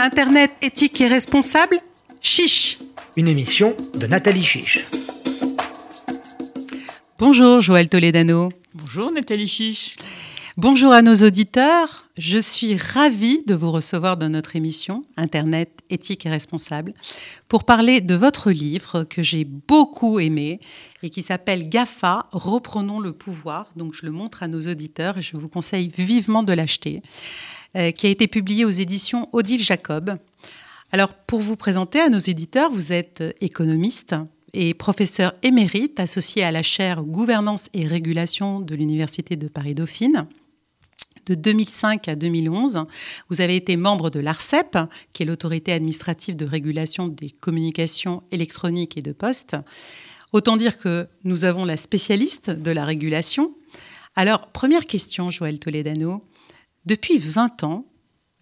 Internet 0.00 0.50
éthique 0.62 0.98
et 1.02 1.08
responsable 1.08 1.78
Chiche 2.22 2.78
Une 3.16 3.28
émission 3.28 3.76
de 3.94 4.06
Nathalie 4.06 4.42
Chiche. 4.42 4.86
Bonjour 7.18 7.60
Joël 7.60 7.90
Toledano. 7.90 8.48
Bonjour 8.72 9.12
Nathalie 9.12 9.46
Chiche. 9.46 9.96
Bonjour 10.56 10.92
à 10.92 11.02
nos 11.02 11.16
auditeurs. 11.16 12.08
Je 12.16 12.38
suis 12.38 12.78
ravie 12.78 13.42
de 13.46 13.54
vous 13.54 13.70
recevoir 13.70 14.16
dans 14.16 14.30
notre 14.30 14.56
émission 14.56 15.02
Internet 15.18 15.79
éthique 15.90 16.26
et 16.26 16.30
responsable 16.30 16.94
pour 17.48 17.64
parler 17.64 18.00
de 18.00 18.14
votre 18.14 18.50
livre 18.50 19.04
que 19.04 19.22
j'ai 19.22 19.44
beaucoup 19.44 20.18
aimé 20.18 20.60
et 21.02 21.10
qui 21.10 21.22
s'appelle 21.22 21.68
GAFA, 21.68 22.28
reprenons 22.32 23.00
le 23.00 23.12
pouvoir. 23.12 23.68
Donc 23.76 23.94
je 23.94 24.06
le 24.06 24.12
montre 24.12 24.42
à 24.42 24.48
nos 24.48 24.60
auditeurs 24.60 25.18
et 25.18 25.22
je 25.22 25.36
vous 25.36 25.48
conseille 25.48 25.90
vivement 25.96 26.42
de 26.42 26.52
l'acheter, 26.52 27.02
euh, 27.76 27.90
qui 27.90 28.06
a 28.06 28.10
été 28.10 28.26
publié 28.26 28.64
aux 28.64 28.70
éditions 28.70 29.28
Odile 29.32 29.62
Jacob. 29.62 30.16
Alors 30.92 31.14
pour 31.14 31.40
vous 31.40 31.56
présenter 31.56 32.00
à 32.00 32.08
nos 32.08 32.18
éditeurs, 32.18 32.70
vous 32.70 32.92
êtes 32.92 33.22
économiste, 33.40 34.14
et 34.52 34.74
professeur 34.74 35.32
émérite 35.42 36.00
associé 36.00 36.42
à 36.42 36.50
la 36.50 36.62
chaire 36.62 37.04
Gouvernance 37.04 37.68
et 37.72 37.86
Régulation 37.86 38.60
de 38.60 38.74
l'Université 38.74 39.36
de 39.36 39.48
Paris-Dauphine 39.48 40.26
de 41.26 41.34
2005 41.34 42.08
à 42.08 42.16
2011. 42.16 42.84
Vous 43.28 43.40
avez 43.40 43.56
été 43.56 43.76
membre 43.76 44.10
de 44.10 44.20
l'ARCEP, 44.20 44.78
qui 45.12 45.22
est 45.22 45.26
l'autorité 45.26 45.72
administrative 45.72 46.36
de 46.36 46.44
régulation 46.44 47.08
des 47.08 47.30
communications 47.30 48.22
électroniques 48.30 48.96
et 48.96 49.02
de 49.02 49.12
poste. 49.12 49.56
Autant 50.32 50.56
dire 50.56 50.78
que 50.78 51.08
nous 51.24 51.44
avons 51.44 51.64
la 51.64 51.76
spécialiste 51.76 52.50
de 52.50 52.70
la 52.70 52.84
régulation. 52.84 53.54
Alors, 54.14 54.48
première 54.48 54.86
question, 54.86 55.30
Joël 55.30 55.58
Toledano. 55.58 56.24
Depuis 56.86 57.18
20 57.18 57.64
ans, 57.64 57.86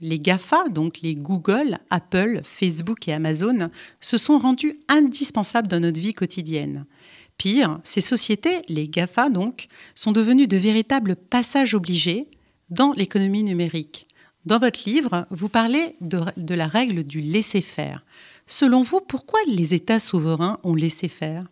les 0.01 0.21
GAFA, 0.21 0.69
donc 0.69 1.01
les 1.01 1.15
Google, 1.15 1.79
Apple, 1.91 2.41
Facebook 2.45 3.09
et 3.09 3.13
Amazon, 3.13 3.71
se 4.01 4.17
sont 4.17 4.39
rendus 4.39 4.79
indispensables 4.89 5.69
dans 5.69 5.81
notre 5.81 6.01
vie 6.01 6.15
quotidienne. 6.15 6.87
Pire, 7.37 7.81
ces 7.85 8.01
sociétés, 8.01 8.63
les 8.69 8.89
GAFA 8.89 9.29
donc, 9.29 9.67
sont 9.95 10.13
devenues 10.13 10.47
de 10.47 10.57
véritables 10.57 11.17
passages 11.17 11.75
obligés 11.75 12.29
dans 12.71 12.93
l'économie 12.93 13.43
numérique. 13.43 14.07
Dans 14.47 14.59
votre 14.59 14.81
livre, 14.87 15.27
vous 15.31 15.49
parlez 15.49 15.95
de, 16.01 16.55
la 16.55 16.67
règle 16.67 17.05
du 17.05 17.21
laisser-faire. 17.21 18.05
Selon 18.47 18.83
vous, 18.83 19.01
pourquoi 19.01 19.39
les 19.47 19.75
États 19.75 19.99
souverains 19.99 20.59
ont 20.65 20.75
laissé 20.75 21.09
faire 21.09 21.45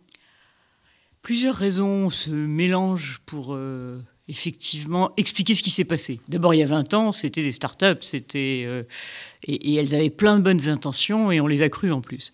Plusieurs 1.21 1.55
raisons 1.55 2.09
se 2.09 2.31
mélangent 2.31 3.19
pour 3.25 3.53
euh, 3.53 4.01
effectivement 4.27 5.11
expliquer 5.17 5.53
ce 5.53 5.61
qui 5.61 5.69
s'est 5.69 5.83
passé. 5.83 6.21
D'abord, 6.27 6.53
il 6.53 6.59
y 6.59 6.63
a 6.63 6.67
20 6.67 6.93
ans, 6.93 7.11
c'était 7.11 7.43
des 7.43 7.51
start-up, 7.51 8.03
c'était, 8.03 8.63
euh, 8.65 8.83
et, 9.43 9.75
elles 9.75 9.93
avaient 9.93 10.09
plein 10.09 10.37
de 10.37 10.43
bonnes 10.43 10.69
intentions 10.69 11.31
et 11.31 11.41
on 11.41 11.47
les 11.47 11.61
a 11.61 11.69
crues 11.69 11.91
en 11.91 12.01
plus. 12.01 12.33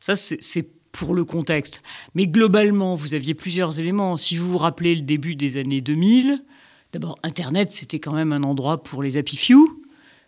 Ça, 0.00 0.14
c'est 0.14 0.68
pour 0.92 1.14
le 1.14 1.24
contexte. 1.24 1.82
Mais 2.14 2.26
globalement, 2.26 2.94
vous 2.94 3.14
aviez 3.14 3.34
plusieurs 3.34 3.80
éléments. 3.80 4.16
Si 4.16 4.36
vous 4.36 4.48
vous 4.48 4.58
rappelez 4.58 4.94
le 4.94 5.02
début 5.02 5.34
des 5.34 5.56
années 5.56 5.80
2000, 5.80 6.44
D'abord, 6.92 7.18
Internet, 7.22 7.72
c'était 7.72 7.98
quand 7.98 8.12
même 8.12 8.32
un 8.32 8.42
endroit 8.42 8.82
pour 8.82 9.02
les 9.02 9.16
happy 9.16 9.36
few. 9.36 9.82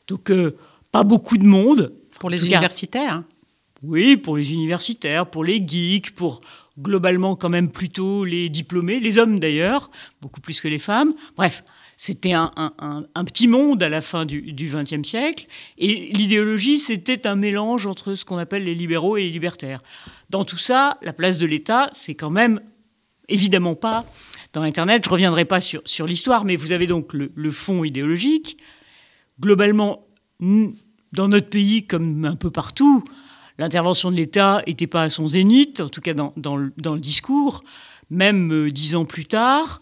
Donc, 0.08 0.30
euh, 0.30 0.56
pas 0.92 1.04
beaucoup 1.04 1.36
de 1.36 1.44
monde. 1.44 1.92
Pour 2.18 2.30
les 2.30 2.46
universitaires 2.46 3.22
Oui, 3.82 4.16
pour 4.16 4.36
les 4.36 4.52
universitaires, 4.52 5.28
pour 5.28 5.44
les 5.44 5.62
geeks, 5.66 6.14
pour 6.14 6.40
globalement 6.80 7.36
quand 7.36 7.50
même 7.50 7.70
plutôt 7.70 8.24
les 8.24 8.48
diplômés, 8.48 8.98
les 8.98 9.18
hommes 9.18 9.38
d'ailleurs, 9.40 9.90
beaucoup 10.22 10.40
plus 10.40 10.60
que 10.60 10.68
les 10.68 10.78
femmes. 10.78 11.14
Bref, 11.36 11.64
c'était 11.96 12.32
un, 12.32 12.50
petit 13.26 13.46
monde 13.46 13.82
à 13.82 13.88
la 13.88 14.00
fin 14.00 14.24
du 14.24 14.52
XXe 14.52 15.06
siècle. 15.06 15.46
Et 15.78 16.12
l'idéologie, 16.14 16.78
c'était 16.78 17.26
un 17.26 17.36
mélange 17.36 17.86
entre 17.86 18.14
ce 18.14 18.24
qu'on 18.24 18.38
appelle 18.38 18.64
les 18.64 18.74
libéraux 18.74 19.16
et 19.16 19.22
les 19.22 19.30
libertaires. 19.30 19.82
Dans 20.30 20.44
tout 20.44 20.58
ça, 20.58 20.98
la 21.02 21.12
place 21.12 21.38
de 21.38 21.46
l'État, 21.46 21.88
c'est 21.92 22.14
quand 22.14 22.30
même 22.30 22.60
évidemment 23.28 23.74
pas 23.74 24.04
dans 24.54 24.62
Internet. 24.62 25.04
Je 25.04 25.10
ne 25.10 25.12
reviendrai 25.12 25.44
pas 25.44 25.60
sur, 25.60 25.82
sur 25.84 26.06
l'histoire, 26.06 26.44
mais 26.46 26.56
vous 26.56 26.72
avez 26.72 26.86
donc 26.86 27.12
le, 27.12 27.50
fond 27.50 27.84
idéologique. 27.84 28.56
Globalement, 29.40 30.06
dans 30.40 31.28
notre 31.28 31.50
pays, 31.50 31.86
comme 31.86 32.24
un 32.24 32.36
peu 32.36 32.50
partout, 32.50 33.04
l'intervention 33.58 34.10
de 34.10 34.16
l'État 34.16 34.62
n'était 34.66 34.86
pas 34.86 35.02
à 35.02 35.08
son 35.10 35.26
zénith, 35.26 35.80
en 35.80 35.88
tout 35.88 36.00
cas 36.00 36.14
dans, 36.14 36.32
le, 36.56 36.72
dans 36.78 36.94
le, 36.94 37.00
discours. 37.00 37.62
Même 38.10 38.52
euh, 38.52 38.70
dix 38.70 38.94
ans 38.96 39.04
plus 39.04 39.24
tard, 39.24 39.80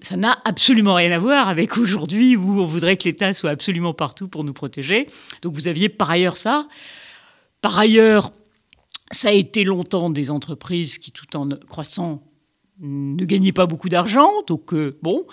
ça 0.00 0.16
n'a 0.16 0.38
absolument 0.44 0.94
rien 0.94 1.12
à 1.12 1.18
voir 1.18 1.48
avec 1.48 1.78
aujourd'hui 1.78 2.36
où 2.36 2.60
on 2.60 2.66
voudrait 2.66 2.96
que 2.96 3.04
l'État 3.04 3.32
soit 3.32 3.50
absolument 3.50 3.94
partout 3.94 4.28
pour 4.28 4.44
nous 4.44 4.52
protéger. 4.52 5.08
Donc 5.40 5.54
vous 5.54 5.68
aviez 5.68 5.88
par 5.88 6.10
ailleurs 6.10 6.36
ça. 6.36 6.68
Par 7.62 7.78
ailleurs, 7.78 8.32
ça 9.12 9.28
a 9.28 9.32
été 9.32 9.64
longtemps 9.64 10.10
des 10.10 10.30
entreprises 10.30 10.98
qui, 10.98 11.12
tout 11.12 11.36
en 11.36 11.48
croissant, 11.68 12.22
ne 12.80 13.24
gagnait 13.24 13.52
pas 13.52 13.66
beaucoup 13.66 13.88
d'argent. 13.88 14.30
Donc, 14.46 14.72
euh, 14.72 14.98
bon, 15.02 15.26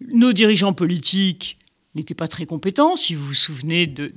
nos 0.00 0.32
dirigeants 0.32 0.72
politiques 0.72 1.58
n'étaient 1.94 2.14
pas 2.14 2.28
très 2.28 2.46
compétents. 2.46 2.94
Si 2.94 3.14
vous 3.14 3.26
vous 3.26 3.34
souvenez 3.34 3.86
de, 3.86 4.12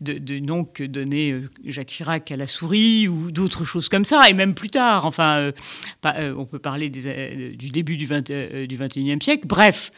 de, 0.00 0.38
nom 0.38 0.64
que 0.64 0.84
donnait 0.84 1.32
euh, 1.32 1.50
Jacques 1.64 1.88
Chirac 1.88 2.30
à 2.30 2.36
la 2.36 2.46
souris 2.46 3.08
ou 3.08 3.30
d'autres 3.30 3.64
choses 3.64 3.88
comme 3.88 4.04
ça, 4.04 4.28
et 4.28 4.34
même 4.34 4.54
plus 4.54 4.68
tard. 4.68 5.06
Enfin, 5.06 5.52
euh, 6.04 6.34
on 6.36 6.44
peut 6.44 6.58
parler 6.58 6.90
du 6.90 7.70
début 7.70 7.96
du, 7.96 8.06
20, 8.06 8.30
du 8.66 8.76
21e 8.76 9.22
siècle. 9.22 9.46
Bref, 9.46 9.90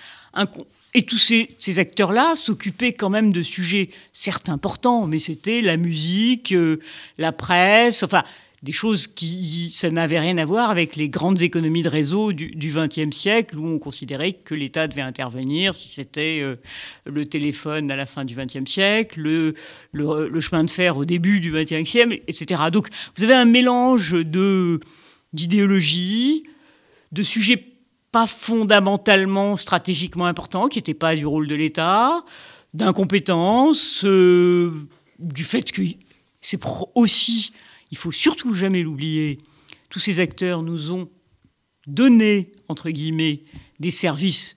et 0.94 1.02
tous 1.02 1.18
ces, 1.18 1.56
ces 1.58 1.80
acteurs-là 1.80 2.34
s'occupaient 2.36 2.92
quand 2.92 3.10
même 3.10 3.32
de 3.32 3.42
sujets 3.42 3.90
certes 4.12 4.48
importants, 4.48 5.06
mais 5.06 5.18
c'était 5.18 5.60
la 5.60 5.76
musique, 5.76 6.54
la 7.18 7.32
presse, 7.32 8.04
enfin 8.04 8.22
des 8.62 8.72
choses 8.72 9.06
qui, 9.06 9.70
ça 9.72 9.90
n'avait 9.90 10.18
rien 10.18 10.36
à 10.38 10.44
voir 10.44 10.70
avec 10.70 10.96
les 10.96 11.08
grandes 11.08 11.42
économies 11.42 11.82
de 11.82 11.88
réseau 11.88 12.32
du 12.32 12.72
XXe 12.74 13.16
siècle 13.16 13.56
où 13.56 13.66
on 13.66 13.78
considérait 13.78 14.32
que 14.32 14.54
l'État 14.54 14.88
devait 14.88 15.02
intervenir, 15.02 15.76
si 15.76 15.88
c'était 15.88 16.40
euh, 16.42 16.56
le 17.06 17.24
téléphone 17.24 17.90
à 17.90 17.96
la 17.96 18.04
fin 18.04 18.24
du 18.24 18.34
XXe 18.34 18.68
siècle, 18.68 19.20
le, 19.20 19.54
le, 19.92 20.40
chemin 20.40 20.64
de 20.64 20.70
fer 20.70 20.96
au 20.96 21.04
début 21.04 21.38
du 21.38 21.52
XXe 21.52 21.88
siècle, 21.88 22.20
etc. 22.26 22.62
Donc 22.72 22.88
vous 23.16 23.24
avez 23.24 23.34
un 23.34 23.44
mélange 23.44 24.12
de 24.12 24.80
d'idéologies, 25.32 26.44
de 27.12 27.22
sujets 27.22 27.62
pas 28.10 28.26
fondamentalement 28.26 29.56
stratégiquement 29.56 30.26
importants, 30.26 30.68
qui 30.68 30.78
n'étaient 30.78 30.94
pas 30.94 31.14
du 31.14 31.26
rôle 31.26 31.46
de 31.46 31.54
l'État, 31.54 32.24
d'incompétence, 32.74 34.04
euh, 34.04 34.72
du 35.18 35.44
fait 35.44 35.70
que 35.70 35.82
c'est 36.40 36.60
aussi 36.94 37.52
il 37.90 37.96
faut 37.96 38.12
surtout 38.12 38.54
jamais 38.54 38.82
l'oublier, 38.82 39.38
tous 39.88 40.00
ces 40.00 40.20
acteurs 40.20 40.62
nous 40.62 40.92
ont 40.92 41.08
donné, 41.86 42.52
entre 42.68 42.90
guillemets, 42.90 43.42
des 43.80 43.90
services 43.90 44.56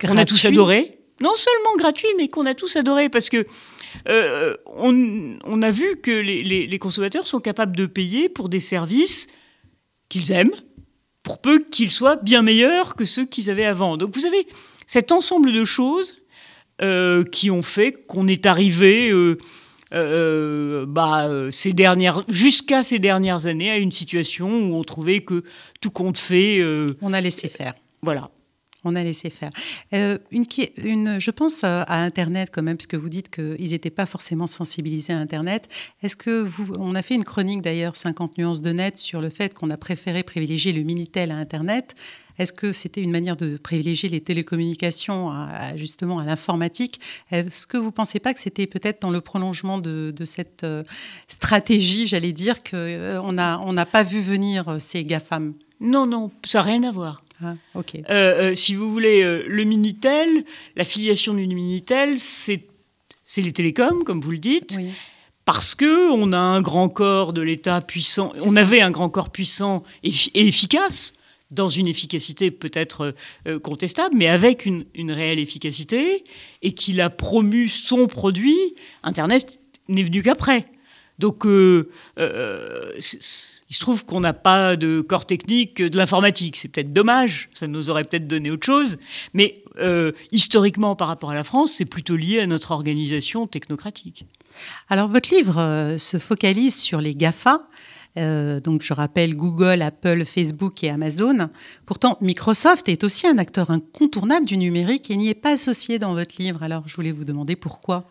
qu'on 0.00 0.16
a 0.16 0.24
tous 0.24 0.44
adorés. 0.44 0.98
Non 1.20 1.34
seulement 1.34 1.74
gratuits, 1.76 2.08
mais 2.16 2.28
qu'on 2.28 2.46
a 2.46 2.54
tous 2.54 2.76
adorés, 2.76 3.08
parce 3.08 3.28
que 3.28 3.46
euh, 4.08 4.54
on, 4.66 5.62
a 5.62 5.70
vu 5.70 5.96
que 5.96 6.10
les, 6.10 6.78
consommateurs 6.78 7.26
sont 7.26 7.40
capables 7.40 7.74
de 7.74 7.86
payer 7.86 8.28
pour 8.28 8.48
des 8.48 8.60
services 8.60 9.28
qu'ils 10.08 10.30
aiment, 10.30 10.54
pour 11.22 11.40
peu 11.40 11.58
qu'ils 11.58 11.90
soient 11.90 12.16
bien 12.16 12.42
meilleurs 12.42 12.94
que 12.94 13.04
ceux 13.04 13.26
qu'ils 13.26 13.50
avaient 13.50 13.64
avant. 13.64 13.96
Donc 13.96 14.14
vous 14.14 14.26
avez 14.26 14.46
cet 14.86 15.10
ensemble 15.10 15.52
de 15.52 15.64
choses 15.64 16.22
euh, 16.82 17.24
qui 17.24 17.50
ont 17.50 17.62
fait 17.62 17.92
qu'on 18.06 18.28
est 18.28 18.46
arrivé... 18.46 19.10
Euh, 19.10 19.38
euh, 19.94 20.86
bah, 20.86 21.26
euh, 21.26 21.50
ces 21.50 21.72
dernières, 21.72 22.24
jusqu'à 22.28 22.82
ces 22.82 22.98
dernières 22.98 23.46
années, 23.46 23.70
à 23.70 23.78
une 23.78 23.92
situation 23.92 24.48
où 24.48 24.74
on 24.74 24.84
trouvait 24.84 25.20
que 25.20 25.44
tout 25.80 25.90
compte 25.90 26.18
fait. 26.18 26.58
Euh, 26.60 26.96
on 27.00 27.12
a 27.12 27.20
laissé 27.20 27.48
faire. 27.48 27.74
Voilà. 28.02 28.30
On 28.84 28.94
a 28.94 29.02
laissé 29.02 29.28
faire. 29.28 29.50
une, 29.92 30.44
une, 30.84 31.18
je 31.18 31.30
pense 31.32 31.64
à 31.64 31.84
Internet 31.88 32.50
quand 32.52 32.62
même, 32.62 32.76
parce 32.76 32.86
que 32.86 32.96
vous 32.96 33.08
dites 33.08 33.28
qu'ils 33.28 33.70
n'étaient 33.70 33.90
pas 33.90 34.06
forcément 34.06 34.46
sensibilisés 34.46 35.12
à 35.12 35.18
Internet. 35.18 35.68
Est-ce 36.02 36.16
que 36.16 36.42
vous, 36.42 36.72
on 36.78 36.94
a 36.94 37.02
fait 37.02 37.16
une 37.16 37.24
chronique 37.24 37.60
d'ailleurs, 37.60 37.96
50 37.96 38.38
nuances 38.38 38.62
de 38.62 38.70
net, 38.70 38.96
sur 38.96 39.20
le 39.20 39.30
fait 39.30 39.52
qu'on 39.52 39.70
a 39.70 39.76
préféré 39.76 40.22
privilégier 40.22 40.72
le 40.72 40.82
Minitel 40.82 41.32
à 41.32 41.36
Internet. 41.36 41.96
Est-ce 42.38 42.52
que 42.52 42.72
c'était 42.72 43.00
une 43.00 43.10
manière 43.10 43.36
de 43.36 43.56
privilégier 43.56 44.08
les 44.08 44.20
télécommunications 44.20 45.30
à, 45.30 45.76
justement 45.76 46.20
à 46.20 46.24
l'informatique? 46.24 47.00
Est-ce 47.30 47.66
que 47.66 47.76
vous 47.76 47.86
ne 47.86 47.90
pensez 47.90 48.20
pas 48.20 48.32
que 48.32 48.40
c'était 48.40 48.66
peut-être 48.66 49.02
dans 49.02 49.10
le 49.10 49.20
prolongement 49.20 49.78
de, 49.78 50.12
cette 50.24 50.64
euh, 50.64 50.82
stratégie, 51.26 52.06
j'allais 52.06 52.32
dire, 52.32 52.58
qu'on 52.58 52.76
euh, 52.76 53.20
on 53.22 53.32
n'a 53.32 53.60
on 53.64 53.74
pas 53.84 54.02
vu 54.02 54.20
venir 54.20 54.68
euh, 54.68 54.78
ces 54.78 55.04
GAFAM? 55.04 55.54
Non, 55.80 56.06
non, 56.06 56.30
ça 56.44 56.58
n'a 56.58 56.64
rien 56.64 56.82
à 56.84 56.92
voir. 56.92 57.22
Ah, 57.42 57.54
ok. 57.74 58.02
si 58.56 58.74
vous 58.74 58.90
voulez, 58.90 59.22
le 59.22 59.62
Minitel, 59.62 60.44
la 60.74 60.84
filiation 60.84 61.34
du 61.34 61.46
Minitel, 61.46 62.18
c'est 62.18 62.66
les 63.36 63.52
télécoms, 63.52 64.02
comme 64.04 64.20
vous 64.20 64.32
le 64.32 64.38
dites. 64.38 64.78
parce 65.44 65.76
que 65.76 66.10
on 66.10 66.32
a 66.32 66.38
un 66.38 66.60
grand 66.60 66.88
corps 66.88 67.32
de 67.32 67.40
l'État 67.40 67.80
puissant, 67.80 68.32
on 68.44 68.56
avait 68.56 68.80
un 68.80 68.90
grand 68.90 69.08
corps 69.08 69.30
puissant 69.30 69.84
et 70.02 70.10
efficace, 70.34 71.14
dans 71.50 71.68
une 71.68 71.88
efficacité 71.88 72.50
peut-être 72.50 73.14
euh, 73.46 73.58
contestable, 73.58 74.14
mais 74.16 74.28
avec 74.28 74.66
une, 74.66 74.84
réelle 75.10 75.38
efficacité, 75.38 76.24
et 76.62 76.72
qu'il 76.72 77.00
a 77.00 77.10
promu 77.10 77.68
son 77.68 78.06
produit, 78.06 78.74
Internet 79.02 79.60
n'est 79.88 80.02
venu 80.02 80.22
qu'après. 80.22 80.66
Donc, 81.18 81.46
euh, 81.46 81.90
euh, 82.20 82.92
il 82.96 83.74
se 83.74 83.80
trouve 83.80 84.04
qu'on 84.04 84.20
n'a 84.20 84.34
pas 84.34 84.76
de 84.76 85.00
corps 85.00 85.26
technique 85.26 85.82
de 85.82 85.96
l'informatique. 85.96 86.56
C'est 86.56 86.68
peut-être 86.68 86.92
dommage, 86.92 87.48
ça 87.54 87.66
nous 87.66 87.90
aurait 87.90 88.04
peut-être 88.04 88.28
donné 88.28 88.50
autre 88.50 88.66
chose. 88.66 88.98
Mais 89.34 89.62
historiquement, 90.32 90.96
par 90.96 91.08
rapport 91.08 91.30
à 91.30 91.34
la 91.34 91.44
France, 91.44 91.72
c'est 91.72 91.84
plutôt 91.84 92.16
lié 92.16 92.40
à 92.40 92.46
notre 92.46 92.72
organisation 92.72 93.46
technocratique. 93.46 94.26
Alors, 94.88 95.08
votre 95.08 95.32
livre 95.32 95.96
se 95.98 96.18
focalise 96.18 96.76
sur 96.76 97.00
les 97.00 97.14
GAFA, 97.14 97.68
euh, 98.16 98.58
donc 98.60 98.82
je 98.82 98.92
rappelle 98.92 99.36
Google, 99.36 99.82
Apple, 99.82 100.24
Facebook 100.24 100.82
et 100.82 100.90
Amazon. 100.90 101.50
Pourtant, 101.86 102.18
Microsoft 102.20 102.88
est 102.88 103.04
aussi 103.04 103.26
un 103.26 103.38
acteur 103.38 103.70
incontournable 103.70 104.46
du 104.46 104.56
numérique 104.56 105.10
et 105.10 105.16
n'y 105.16 105.28
est 105.28 105.34
pas 105.34 105.52
associé 105.52 105.98
dans 105.98 106.14
votre 106.14 106.36
livre. 106.38 106.62
Alors 106.62 106.86
je 106.86 106.94
voulais 106.96 107.12
vous 107.12 107.24
demander 107.24 107.56
pourquoi. 107.56 108.08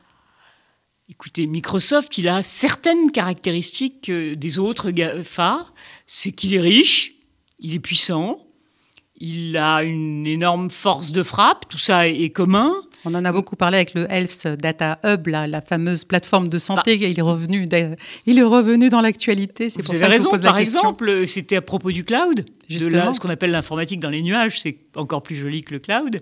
Écoutez, 1.09 1.47
Microsoft, 1.47 2.17
il 2.17 2.27
a 2.27 2.43
certaines 2.43 3.11
caractéristiques 3.11 4.09
euh, 4.09 4.35
des 4.35 4.59
autres 4.59 4.91
GAFA. 4.91 5.65
C'est 6.05 6.33
qu'il 6.33 6.53
est 6.53 6.59
riche, 6.59 7.13
il 7.59 7.73
est 7.73 7.79
puissant, 7.79 8.45
il 9.15 9.57
a 9.57 9.83
une 9.83 10.27
énorme 10.27 10.69
force 10.69 11.11
de 11.11 11.23
frappe, 11.23 11.67
tout 11.69 11.77
ça 11.77 12.07
est 12.07 12.29
commun. 12.29 12.73
On 13.05 13.13
en 13.13 13.23
a 13.23 13.31
beaucoup 13.31 13.55
parlé 13.55 13.77
avec 13.77 13.93
le 13.93 14.11
Health 14.11 14.47
Data 14.59 14.99
Hub, 15.03 15.27
la, 15.27 15.61
fameuse 15.61 16.03
plateforme 16.03 16.49
de 16.49 16.57
santé. 16.57 16.97
Bah. 16.97 17.05
il, 17.07 17.17
est 17.17 17.21
revenu, 17.21 17.67
il 18.25 18.39
est 18.39 18.43
revenu 18.43 18.89
dans 18.89 19.01
l'actualité. 19.01 19.69
C'est 19.69 19.83
pour 19.83 19.95
ça 19.95 20.07
raison. 20.07 20.29
Que 20.29 20.37
je 20.37 20.41
pose 20.41 20.41
Par 20.41 20.57
exemple, 20.57 21.27
c'était 21.27 21.57
à 21.57 21.61
propos 21.61 21.91
du 21.91 22.03
cloud, 22.03 22.45
de 22.69 22.79
ce 22.79 23.19
qu'on 23.19 23.29
appelle 23.29 23.51
l'informatique 23.51 23.99
dans 23.99 24.09
les 24.09 24.21
nuages. 24.21 24.59
C'est 24.61 24.77
encore 24.95 25.23
plus 25.23 25.35
joli 25.35 25.63
que 25.63 25.73
le 25.73 25.79
cloud. 25.79 26.21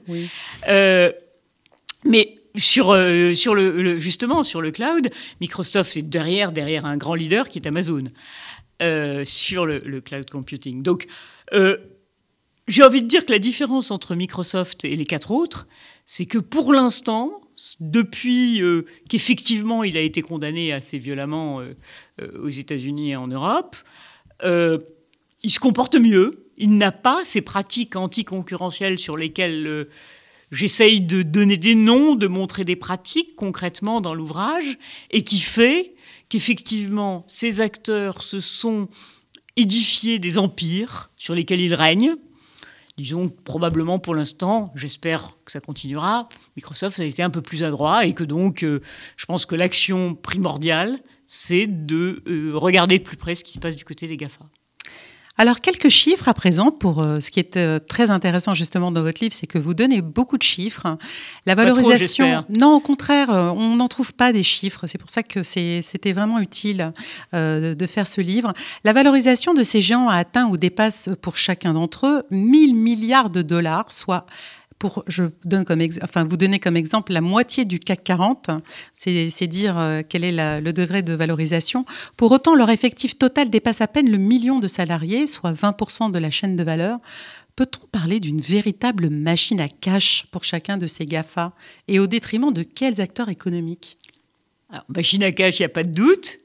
Euh, 0.68 1.12
mais 2.04 2.38
sur, 2.56 2.92
euh, 2.92 3.34
sur 3.34 3.56
le, 3.56 4.00
justement 4.00 4.44
sur 4.44 4.62
le 4.62 4.72
cloud, 4.72 5.10
Microsoft 5.42 5.98
est 5.98 6.02
derrière, 6.02 6.52
derrière 6.52 6.86
un 6.86 6.98
grand 6.98 7.16
leader 7.16 7.50
qui 7.50 7.58
est 7.60 7.68
Amazon 7.68 8.04
euh, 8.82 9.24
sur 9.26 9.66
le, 9.66 9.82
le, 9.86 10.02
cloud 10.02 10.30
computing. 10.30 10.84
Donc 10.84 11.08
j'ai 12.68 12.84
envie 12.84 13.02
de 13.02 13.08
dire 13.08 13.26
que 13.26 13.32
la 13.32 13.40
différence 13.40 13.92
entre 13.92 14.16
Microsoft 14.16 14.86
et 14.86 14.96
les 14.96 15.06
quatre 15.06 15.32
autres, 15.32 15.68
c'est 16.06 16.26
que 16.26 16.38
pour 16.38 16.74
l'instant, 16.74 17.42
depuis 17.80 18.62
euh, 18.62 18.86
qu'effectivement 19.10 19.84
il 19.84 19.98
a 19.98 20.02
été 20.02 20.22
condamné 20.22 20.72
assez 20.72 20.98
violemment 20.98 21.62
euh, 21.62 21.76
euh, 22.22 22.44
aux 22.44 22.50
États-Unis 22.50 23.12
et 23.12 23.16
en 23.16 23.28
Europe, 23.28 23.76
il 24.44 25.52
se 25.52 25.60
comporte 25.60 25.96
mieux. 25.96 26.50
Il 26.58 26.78
n'a 26.78 26.92
pas 26.92 27.22
ces 27.24 27.42
pratiques 27.42 27.96
anticoncurrentielles 27.96 29.00
sur 29.00 29.16
lesquelles 29.16 29.88
j'essaye 30.52 31.00
de 31.02 31.22
donner 31.22 31.56
des 31.58 31.74
noms, 31.74 32.16
de 32.16 32.28
montrer 32.28 32.66
des 32.66 32.76
pratiques 32.76 33.36
concrètement 33.36 34.02
dans 34.02 34.14
l'ouvrage, 34.14 34.78
et 35.12 35.24
qui 35.24 35.40
fait 35.40 35.96
qu'effectivement 36.28 37.24
ces 37.28 37.62
acteurs 37.62 38.24
se 38.24 38.42
sont 38.42 38.90
édifiés 39.56 40.20
des 40.20 40.38
empires 40.38 41.12
sur 41.16 41.34
lesquels 41.34 41.62
ils 41.62 41.74
règnent 41.74 42.18
disons 42.98 43.30
probablement 43.30 44.00
pour 44.00 44.16
l'instant, 44.16 44.72
j'espère 44.76 45.32
que 45.44 45.52
ça 45.52 45.60
continuera, 45.60 46.30
Microsoft 46.56 47.00
a 47.00 47.06
été 47.06 47.24
un 47.24 47.30
peu 47.30 47.42
plus 47.42 47.64
adroit 47.64 48.06
et 48.06 48.14
que 48.14 48.24
donc 48.24 48.64
euh, 48.64 48.82
je 49.18 49.26
pense 49.26 49.46
que 49.46 49.56
l'action 49.56 50.16
primordiale, 50.16 50.98
c'est 51.28 51.68
de 51.68 52.24
euh, 52.28 52.52
regarder 52.54 53.00
de 53.00 53.04
plus 53.04 53.18
près 53.18 53.36
ce 53.36 53.44
qui 53.44 53.54
se 53.54 53.60
passe 53.60 53.76
du 53.76 53.86
côté 53.86 54.08
des 54.08 54.18
GAFA. 54.18 54.46
Alors, 55.38 55.60
quelques 55.60 55.90
chiffres 55.90 56.30
à 56.30 56.34
présent 56.34 56.72
pour 56.72 57.04
euh, 57.04 57.20
ce 57.20 57.30
qui 57.30 57.42
est 57.42 57.58
euh, 57.58 57.78
très 57.78 58.10
intéressant 58.10 58.54
justement 58.54 58.90
dans 58.90 59.02
votre 59.02 59.22
livre, 59.22 59.34
c'est 59.34 59.48
que 59.48 59.58
vous 59.58 59.74
donnez 59.74 60.02
beaucoup 60.02 60.38
de 60.38 60.44
chiffres. 60.44 60.98
La 61.46 61.56
valorisation. 61.56 62.46
non, 62.58 62.76
au 62.76 62.80
contraire, 62.80 63.30
euh, 63.30 63.50
on 63.50 63.76
n'en 63.76 63.90
trouve 63.90 64.14
pas 64.14 64.32
des 64.32 64.44
chiffres. 64.44 64.88
C'est 64.88 64.98
pour 64.98 65.10
ça 65.10 65.24
que 65.24 65.44
c'était 65.44 66.14
vraiment 66.14 66.40
utile 66.40 66.94
de 67.34 67.86
faire 67.86 68.08
ce 68.08 68.22
livre. 68.22 68.54
La 68.84 68.94
valorisation 68.94 69.54
de 69.54 69.64
ces 69.64 69.82
géants 69.82 70.08
a 70.08 70.16
atteint 70.16 70.48
ou 70.48 70.58
dépasse 70.58 71.10
pour 71.22 71.36
chacun 71.36 71.74
d'entre 71.74 72.08
eux 72.08 72.24
1000 72.32 72.76
milliards 72.76 73.30
de 73.30 73.42
dollars, 73.42 73.92
soit 73.92 74.26
pour, 74.80 75.04
je 75.08 75.24
donne 75.46 75.64
comme 75.64 75.82
enfin, 76.04 76.24
vous 76.24 76.38
donnez 76.38 76.60
comme 76.60 76.76
exemple 76.76 77.14
la 77.14 77.22
moitié 77.22 77.66
du 77.66 77.80
CAC 77.80 78.04
40, 78.04 78.50
c'est 78.94 79.48
dire 79.48 79.78
euh, 79.80 80.02
quel 80.08 80.24
est 80.24 80.62
le 80.62 80.72
degré 80.74 81.02
de 81.02 81.14
valorisation. 81.14 81.86
Pour 82.18 82.32
autant, 82.32 82.56
leur 82.56 82.70
effectif 82.70 83.18
total 83.18 83.50
dépasse 83.50 83.82
à 83.82 83.88
peine 83.88 84.10
le 84.10 84.18
million 84.18 84.60
de 84.60 84.68
salariés, 84.68 85.28
soit 85.28 85.54
20% 85.54 86.12
de 86.12 86.20
la 86.20 86.30
chaîne 86.30 86.56
de 86.56 86.64
valeur. 86.64 87.00
Peut-on 87.56 87.88
parler 87.88 88.20
d'une 88.20 88.42
véritable 88.42 89.10
machine 89.10 89.62
à 89.62 89.70
cash 89.70 90.26
pour 90.32 90.44
chacun 90.44 90.78
de 90.78 90.88
ces 90.88 91.06
GAFA 91.06 91.54
et 91.88 92.00
au 92.00 92.08
détriment 92.08 92.52
de 92.52 92.64
quels 92.64 93.00
acteurs 93.00 93.30
économiques? 93.30 93.98
Machine 94.90 95.24
à 95.24 95.32
cash, 95.32 95.60
il 95.60 95.62
n'y 95.62 95.68
a 95.68 95.70
pas 95.70 95.84
de 95.84 95.92
doute. 95.92 96.40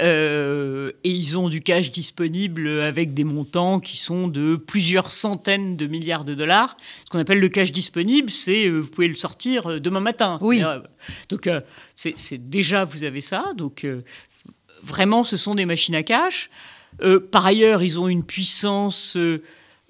Euh, 0.00 0.92
et 1.02 1.10
ils 1.10 1.36
ont 1.36 1.48
du 1.48 1.62
cash 1.62 1.90
disponible 1.90 2.68
avec 2.80 3.12
des 3.12 3.24
montants 3.24 3.80
qui 3.80 3.96
sont 3.96 4.28
de 4.28 4.54
plusieurs 4.54 5.10
centaines 5.10 5.76
de 5.76 5.86
milliards 5.88 6.24
de 6.24 6.34
dollars. 6.34 6.76
Ce 7.04 7.10
qu'on 7.10 7.18
appelle 7.18 7.40
le 7.40 7.48
cash 7.48 7.72
disponible, 7.72 8.30
c'est 8.30 8.66
euh, 8.66 8.78
vous 8.78 8.88
pouvez 8.88 9.08
le 9.08 9.16
sortir 9.16 9.66
euh, 9.66 9.80
demain 9.80 9.98
matin. 9.98 10.38
Oui. 10.42 10.62
Donc 11.28 11.48
c'est 11.94 12.48
déjà 12.48 12.84
vous 12.84 13.02
avez 13.02 13.20
ça. 13.20 13.52
Donc 13.56 13.84
vraiment, 14.82 15.24
ce 15.24 15.36
sont 15.36 15.56
des 15.56 15.66
machines 15.66 15.96
à 15.96 16.04
cash. 16.04 16.50
par 17.32 17.46
ailleurs, 17.46 17.82
ils 17.82 17.98
ont 17.98 18.08
une 18.08 18.24
puissance. 18.24 19.16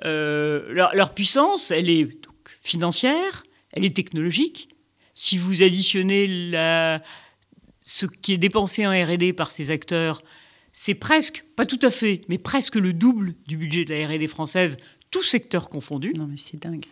Leur, 0.03 0.95
leur, 0.95 1.13
puissance, 1.13 1.71
elle 1.71 1.91
est 1.91 2.05
donc, 2.05 2.57
financière, 2.63 3.43
elle 3.73 3.85
est 3.85 3.95
technologique. 3.95 4.71
Si 5.15 5.37
vous 5.37 5.63
additionnez 5.63 6.27
la, 6.27 7.03
ce 7.91 8.07
qui 8.07 8.33
est 8.33 8.39
dépensé 8.39 8.87
en 8.87 8.93
RD 8.93 9.33
par 9.35 9.51
ces 9.51 9.73
acteurs, 9.73 10.23
c'est 10.73 10.95
presque, 10.95 11.45
pas 11.57 11.67
tout 11.67 11.79
à 11.83 11.91
fait, 11.91 12.21
mais 12.29 12.39
presque 12.39 12.77
le 12.77 12.93
double 12.93 13.35
du 13.49 13.57
budget 13.57 13.85
de 13.85 13.93
la 13.93 14.07
RD 14.07 14.29
française, 14.29 14.79
tout 15.11 15.25
secteur 15.25 15.69
confondu. 15.69 16.13
Non, 16.17 16.29
mais 16.31 16.37
c'est 16.37 16.63
dingue. 16.63 16.85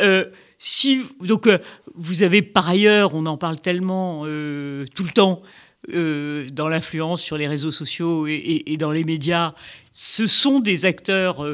Euh, 0.00 0.26
si, 0.60 1.02
donc, 1.20 1.48
euh, 1.48 1.58
vous 1.96 2.22
avez 2.22 2.42
par 2.42 2.68
ailleurs, 2.68 3.16
on 3.16 3.26
en 3.26 3.36
parle 3.36 3.58
tellement 3.58 4.22
euh, 4.24 4.84
tout 4.94 5.02
le 5.02 5.10
temps, 5.10 5.42
dans 5.88 6.68
l'influence 6.68 7.22
sur 7.22 7.36
les 7.36 7.46
réseaux 7.46 7.70
sociaux 7.70 8.26
et, 8.26 8.64
et, 8.66 8.76
dans 8.76 8.90
les 8.90 9.04
médias, 9.04 9.54
ce 9.92 10.26
sont 10.26 10.58
des 10.58 10.84
acteurs 10.84 11.46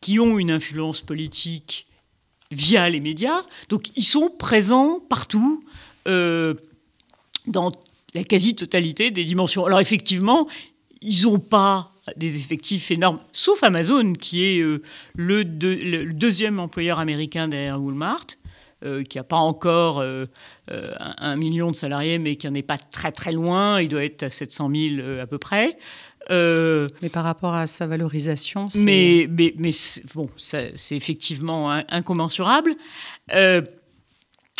qui 0.00 0.18
ont 0.18 0.38
une 0.38 0.50
influence 0.50 1.02
politique 1.02 1.86
via 2.50 2.88
les 2.88 3.00
médias. 3.00 3.42
Donc, 3.68 3.88
ils 3.94 4.04
sont 4.04 4.30
présents 4.30 4.98
partout, 5.10 5.62
dans 6.06 7.70
la 8.14 8.24
quasi-totalité 8.24 9.10
des 9.10 9.24
dimensions. 9.24 9.66
Alors 9.66 9.80
effectivement, 9.80 10.48
ils 11.02 11.22
n'ont 11.24 11.38
pas 11.38 11.92
des 12.16 12.36
effectifs 12.36 12.90
énormes, 12.90 13.18
sauf 13.32 13.62
Amazon, 13.62 14.12
qui 14.12 14.44
est 14.44 14.60
euh, 14.60 14.82
le, 15.16 15.44
deuxième 16.12 16.60
employeur 16.60 17.00
américain 17.00 17.48
derrière 17.48 17.82
Walmart, 17.82 18.26
euh, 18.84 19.02
qui 19.02 19.18
n'a 19.18 19.24
pas 19.24 19.36
encore 19.36 20.00
euh, 20.00 20.26
un, 20.68 21.36
million 21.36 21.70
de 21.70 21.76
salariés, 21.76 22.18
mais 22.18 22.36
qui 22.36 22.46
n'en 22.46 22.54
est 22.54 22.62
pas 22.62 22.78
très 22.78 23.10
très 23.10 23.32
loin. 23.32 23.80
Il 23.80 23.88
doit 23.88 24.04
être 24.04 24.22
à 24.22 24.30
700 24.30 24.70
000 24.70 25.20
à 25.20 25.26
peu 25.26 25.38
près. 25.38 25.76
mais 26.30 27.08
par 27.12 27.24
rapport 27.24 27.54
à 27.54 27.66
sa 27.66 27.86
valorisation, 27.86 28.68
c'est... 28.68 28.84
Mais, 28.84 29.26
mais, 29.28 29.54
mais 29.58 29.72
bon, 30.14 30.26
c'est 30.36 30.74
effectivement 30.90 31.70
incommensurable. 31.88 32.76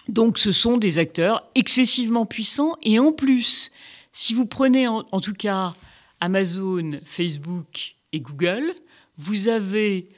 Donc 0.08 0.38
ce 0.38 0.52
sont 0.52 0.76
des 0.76 0.98
acteurs 0.98 1.48
excessivement 1.54 2.26
puissants 2.26 2.76
et 2.82 2.98
en 2.98 3.12
plus, 3.12 3.72
si 4.12 4.34
vous 4.34 4.46
prenez 4.46 4.86
en, 4.86 5.02
tout 5.20 5.34
cas 5.34 5.74
Amazon, 6.20 6.92
Facebook 7.04 7.96
et 8.12 8.20
Google, 8.20 8.72
vous 9.18 9.48
avez 9.48 10.08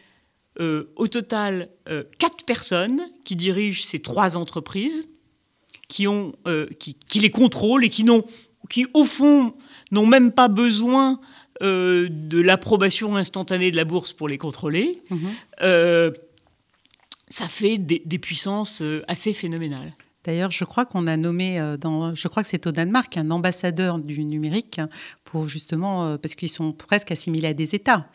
euh, 0.60 0.92
au 0.96 1.08
total 1.08 1.68
euh, 1.88 2.04
quatre 2.18 2.44
personnes 2.44 3.00
qui 3.24 3.34
dirigent 3.34 3.82
ces 3.82 4.00
trois 4.00 4.36
entreprises, 4.36 5.06
qui, 5.88 6.06
ont, 6.06 6.32
euh, 6.46 6.66
qui, 6.78 7.18
les 7.18 7.30
contrôlent 7.30 7.84
et 7.84 7.88
qui, 7.88 8.04
qui 8.68 8.86
au 8.92 9.04
fond, 9.04 9.54
n'ont 9.90 10.06
même 10.06 10.32
pas 10.32 10.48
besoin 10.48 11.20
de 11.60 12.40
l'approbation 12.40 13.16
instantanée 13.16 13.72
de 13.72 13.76
la 13.76 13.84
bourse 13.84 14.12
pour 14.12 14.28
les 14.28 14.38
contrôler. 14.38 15.02
Mm-hmm 15.10 16.12
ça 17.30 17.48
fait 17.48 17.78
des, 17.78 18.18
puissances 18.18 18.82
euh, 18.82 19.02
assez 19.08 19.32
phénoménales. 19.32 19.92
D'ailleurs, 20.24 20.50
je 20.50 20.64
crois 20.64 20.84
qu'on 20.84 21.06
a 21.06 21.16
nommé, 21.16 21.60
euh, 21.60 21.76
dans, 21.76 22.14
je 22.14 22.28
crois 22.28 22.42
que 22.42 22.48
c'est 22.48 22.66
au 22.66 22.72
Danemark, 22.72 23.16
un 23.16 23.30
ambassadeur 23.30 23.98
du 23.98 24.24
numérique 24.24 24.80
pour 25.24 25.48
justement, 25.48 26.04
euh, 26.04 26.16
parce 26.18 26.34
qu'ils 26.34 26.48
sont 26.48 26.72
presque 26.72 27.12
assimilés 27.12 27.48
à 27.48 27.54
des 27.54 27.74
États. 27.74 28.06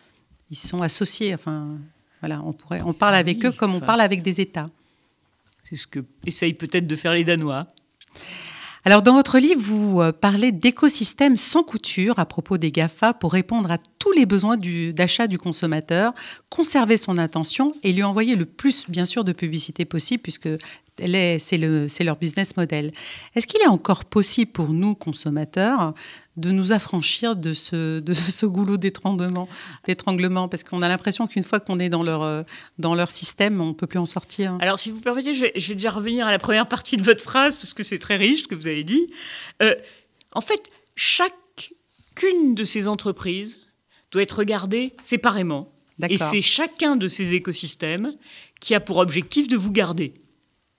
Ils 0.52 0.58
sont 0.58 0.82
associés, 0.82 1.34
enfin, 1.34 1.78
voilà, 2.22 2.42
on, 2.44 2.54
pourrait, 2.54 2.82
on 2.86 2.94
parle 2.94 3.16
avec 3.16 3.44
eux 3.46 3.52
comme 3.52 3.74
on 3.74 3.80
parle 3.80 4.02
avec 4.02 4.22
des 4.22 4.42
États. 4.42 4.70
C'est 5.64 5.76
ce 5.76 5.88
que 5.88 6.00
essayent 6.26 6.54
peut-être 6.54 6.86
de 6.86 6.96
faire 6.96 7.14
les 7.14 7.24
Danois. 7.24 7.68
Alors, 8.86 9.02
dans 9.02 9.14
votre 9.14 9.40
livre, 9.40 9.62
vous 9.62 10.02
euh, 10.02 10.12
parlez 10.12 10.52
d'écosystèmes 10.52 11.38
sans 11.38 11.64
couture 11.64 12.20
à 12.20 12.26
propos 12.26 12.58
des 12.58 12.70
GAFA 12.70 13.14
pour 13.14 13.32
répondre 13.32 13.72
à 13.72 13.78
tous 13.98 14.12
les 14.12 14.26
besoins 14.26 14.58
d'achat 14.58 15.28
du, 15.28 15.38
consommateur, 15.38 16.14
conserver 16.50 16.98
son 16.98 17.18
attention 17.18 17.74
et 17.84 17.94
lui 17.94 18.04
envoyer 18.04 18.36
le 18.36 18.44
plus, 18.46 18.90
bien 18.90 19.06
sûr, 19.06 19.24
de 19.24 19.32
publicité 19.32 19.86
possible, 19.86 20.22
puisque 20.22 20.50
c'est 20.98 21.58
le, 21.58 21.88
leur 22.04 22.16
business 22.18 22.56
model. 22.58 22.92
Est-ce 23.36 23.48
qu'il 23.48 23.62
est 23.62 23.68
encore 23.68 24.06
possible 24.06 24.52
pour 24.52 24.70
nous, 24.70 24.96
consommateurs, 24.96 25.94
de 26.38 26.52
nous 26.52 26.72
affranchir 26.72 27.36
de 27.36 27.54
ce, 27.54 28.00
de 28.00 28.14
ce 28.14 28.46
goulot 28.46 28.78
d'étranglement, 28.78 29.48
parce 30.48 30.64
qu'on 30.64 30.82
a 30.82 30.88
l'impression 30.88 31.28
qu'une 31.28 31.44
fois 31.44 31.60
qu'on 31.60 31.80
est 31.80 31.90
dans 31.90 32.04
leur, 32.04 32.24
euh, 32.24 32.44
dans 32.80 32.96
leur 32.96 33.12
système, 33.12 33.62
on 33.62 33.68
ne 33.68 33.74
peut 33.74 33.88
plus 33.88 34.00
en 34.00 34.06
sortir. 34.06 34.58
Alors, 34.60 34.80
si 34.80 34.90
vous 34.90 35.00
permettez, 35.00 35.36
je 35.36 35.42
vais, 35.42 35.54
je 35.56 35.68
vais, 35.68 35.76
déjà 35.76 35.92
revenir 35.92 36.26
à 36.26 36.32
la 36.32 36.40
première 36.40 36.68
partie 36.68 36.98
de 36.98 37.04
votre 37.04 37.24
phrase, 37.24 37.56
parce 37.56 37.74
que 37.74 37.84
c'est 37.84 38.00
très 38.00 38.18
riche 38.18 38.44
ce 38.44 38.48
que 38.48 38.56
vous 38.56 38.68
avez 38.68 38.84
dit. 38.84 39.08
Euh, 39.62 39.76
en 40.32 40.42
fait, 40.42 40.72
chacune 40.96 42.56
de 42.56 42.66
ces 42.66 42.88
entreprises 42.88 43.60
doit 44.12 44.22
être 44.22 44.38
regardée 44.38 44.94
séparément. 45.02 45.70
Et 46.10 46.18
c'est 46.18 46.42
chacun 46.42 46.96
de 46.96 47.08
ces 47.08 47.34
écosystèmes 47.34 48.14
qui 48.60 48.74
a 48.76 48.80
pour 48.80 48.98
objectif 48.98 49.48
de 49.48 49.56
vous 49.56 49.72
garder. 49.72 50.14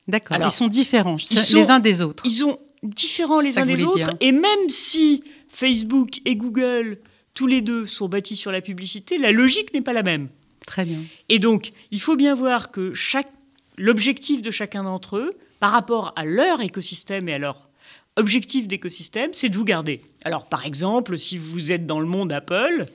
D'accord. 0.09 0.37
Ils 0.41 0.51
sont 0.51 0.69
différents 0.69 1.17
les 1.53 1.71
uns 1.71 1.81
des 1.81 2.03
autres. 2.03 2.27
Ils 2.27 2.33
sont 2.33 2.59
différents 2.83 3.41
les 3.41 3.59
uns 3.59 3.67
des 3.67 3.83
autres. 3.85 4.15
Et 4.21 4.33
même 4.33 4.69
si 4.69 5.23
Facebook 5.49 6.21
et 6.25 6.37
Google, 6.37 6.99
tous 7.33 7.47
les 7.47 7.63
deux, 7.63 7.87
sont 7.87 8.09
bâtis 8.09 8.37
sur 8.37 8.53
la 8.53 8.61
publicité, 8.61 9.19
la 9.19 9.33
logique 9.33 9.73
n'est 9.73 9.81
pas 9.81 9.93
la 9.93 10.03
même. 10.03 10.29
Très 10.67 10.85
bien. 10.85 11.01
Et 11.29 11.39
donc, 11.39 11.73
il 11.91 12.01
faut 12.01 12.17
bien 12.17 12.35
voir 12.35 12.71
que 12.71 12.95
chaque, 12.95 13.31
l'objectif 13.77 14.43
de 14.43 14.51
chacun 14.51 14.85
d'entre 14.85 15.17
eux, 15.17 15.37
par 15.61 15.73
rapport 15.73 16.13
à 16.17 16.25
leur 16.25 16.61
écosystème 16.61 17.29
et 17.29 17.35
à 17.35 17.39
leur 17.39 17.69
objectif 18.17 18.69
d'écosystème, 18.69 19.31
c'est 19.33 19.49
de 19.49 19.57
vous 19.57 19.65
garder. 19.65 20.01
Alors, 20.25 20.47
par 20.47 20.67
exemple, 20.67 21.19
si 21.19 21.39
vous 21.39 21.73
êtes 21.73 21.87
dans 21.87 22.01
le 22.01 22.07
monde 22.07 22.33
Apple, 22.33 22.87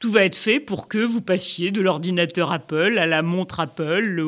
tout 0.00 0.10
va 0.10 0.24
être 0.24 0.36
fait 0.36 0.60
pour 0.60 0.88
que 0.88 0.98
vous 0.98 1.20
passiez 1.20 1.70
de 1.70 1.80
l'ordinateur 1.80 2.52
Apple 2.52 2.98
à 2.98 3.06
la 3.06 3.22
montre 3.22 3.60
Apple, 3.60 4.20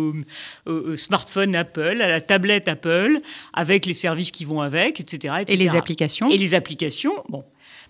au, 0.66 0.96
smartphone 0.96 1.54
Apple, 1.54 2.00
à 2.00 2.08
la 2.08 2.20
tablette 2.20 2.68
Apple, 2.68 3.20
avec 3.52 3.86
les 3.86 3.94
services 3.94 4.30
qui 4.30 4.44
vont 4.44 4.60
avec, 4.60 5.00
etc. 5.00 5.44
Et 5.46 5.56
les 5.56 5.76
applications. 5.76 6.30
Et 6.30 6.38
les 6.38 6.54
applications. 6.54 7.14
Bon. 7.28 7.44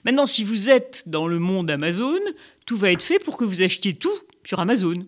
Maintenant, 0.05 0.27
si 0.27 0.45
vous 0.45 0.71
êtes 0.71 1.05
dans 1.07 1.27
le 1.27 1.39
monde 1.39 1.71
Amazon, 1.71 2.21
tout 2.67 2.77
va 2.77 2.91
être 2.91 3.03
fait 3.03 3.19
pour 3.19 3.37
que 3.37 3.45
vous 3.45 3.63
achetiez 3.63 3.95
tout 3.95 4.13
sur 4.45 4.61
Amazon. 4.61 5.07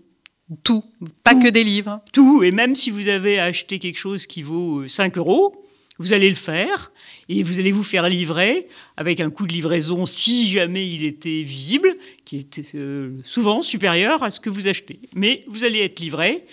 Tout, 0.65 0.85
pas 1.25 1.35
que 1.35 1.49
des 1.49 1.65
livres. 1.65 2.01
Tout, 2.13 2.43
et 2.43 2.51
même 2.51 2.75
si 2.77 2.91
vous 2.91 3.09
avez 3.09 3.39
acheté 3.39 3.79
quelque 3.79 3.99
chose 3.99 4.27
qui 4.27 4.43
vaut 4.43 4.87
5 4.87 5.17
euros, 5.17 5.65
vous 5.99 6.13
allez 6.13 6.29
le 6.29 6.37
faire 6.37 6.91
et 7.29 7.43
vous 7.43 7.59
allez 7.59 7.73
vous 7.73 7.83
faire 7.83 8.09
livrer 8.09 8.67
avec 8.97 9.21
un 9.21 9.31
coût 9.31 9.47
de 9.47 9.53
livraison, 9.53 10.07
si 10.07 10.51
jamais 10.51 10.89
il 10.89 11.05
était 11.05 11.43
visible, 11.43 11.95
qui 12.25 12.39
est 12.39 12.75
euh, 12.75 13.19
souvent 13.25 13.63
supérieur 13.63 14.23
à 14.23 14.31
ce 14.31 14.41
que 14.41 14.51
vous 14.51 14.69
achetez. 14.69 15.01
Mais 15.15 15.45
vous 15.49 15.65
allez 15.65 15.81
être 15.81 16.01
livré 16.01 16.45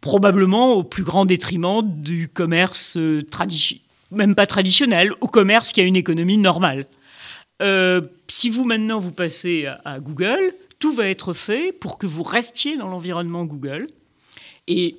probablement 0.00 0.74
au 0.74 0.84
plus 0.84 1.02
grand 1.02 1.24
détriment 1.24 1.82
du 1.82 2.28
commerce 2.28 2.96
euh, 2.96 3.20
même 4.10 4.34
pas 4.34 4.46
traditionnel, 4.46 5.12
au 5.20 5.26
commerce 5.26 5.72
qui 5.72 5.80
a 5.80 5.84
une 5.84 5.96
économie 5.96 6.38
normale. 6.38 6.86
Euh, 7.62 8.00
si 8.28 8.50
vous 8.50 8.64
maintenant 8.64 9.00
vous 9.00 9.12
passez 9.12 9.68
à 9.84 9.98
Google, 9.98 10.52
tout 10.78 10.92
va 10.92 11.08
être 11.08 11.32
fait 11.32 11.72
pour 11.72 11.98
que 11.98 12.06
vous 12.06 12.22
restiez 12.22 12.76
dans 12.76 12.88
l'environnement 12.88 13.44
Google. 13.44 13.86
Et 14.68 14.98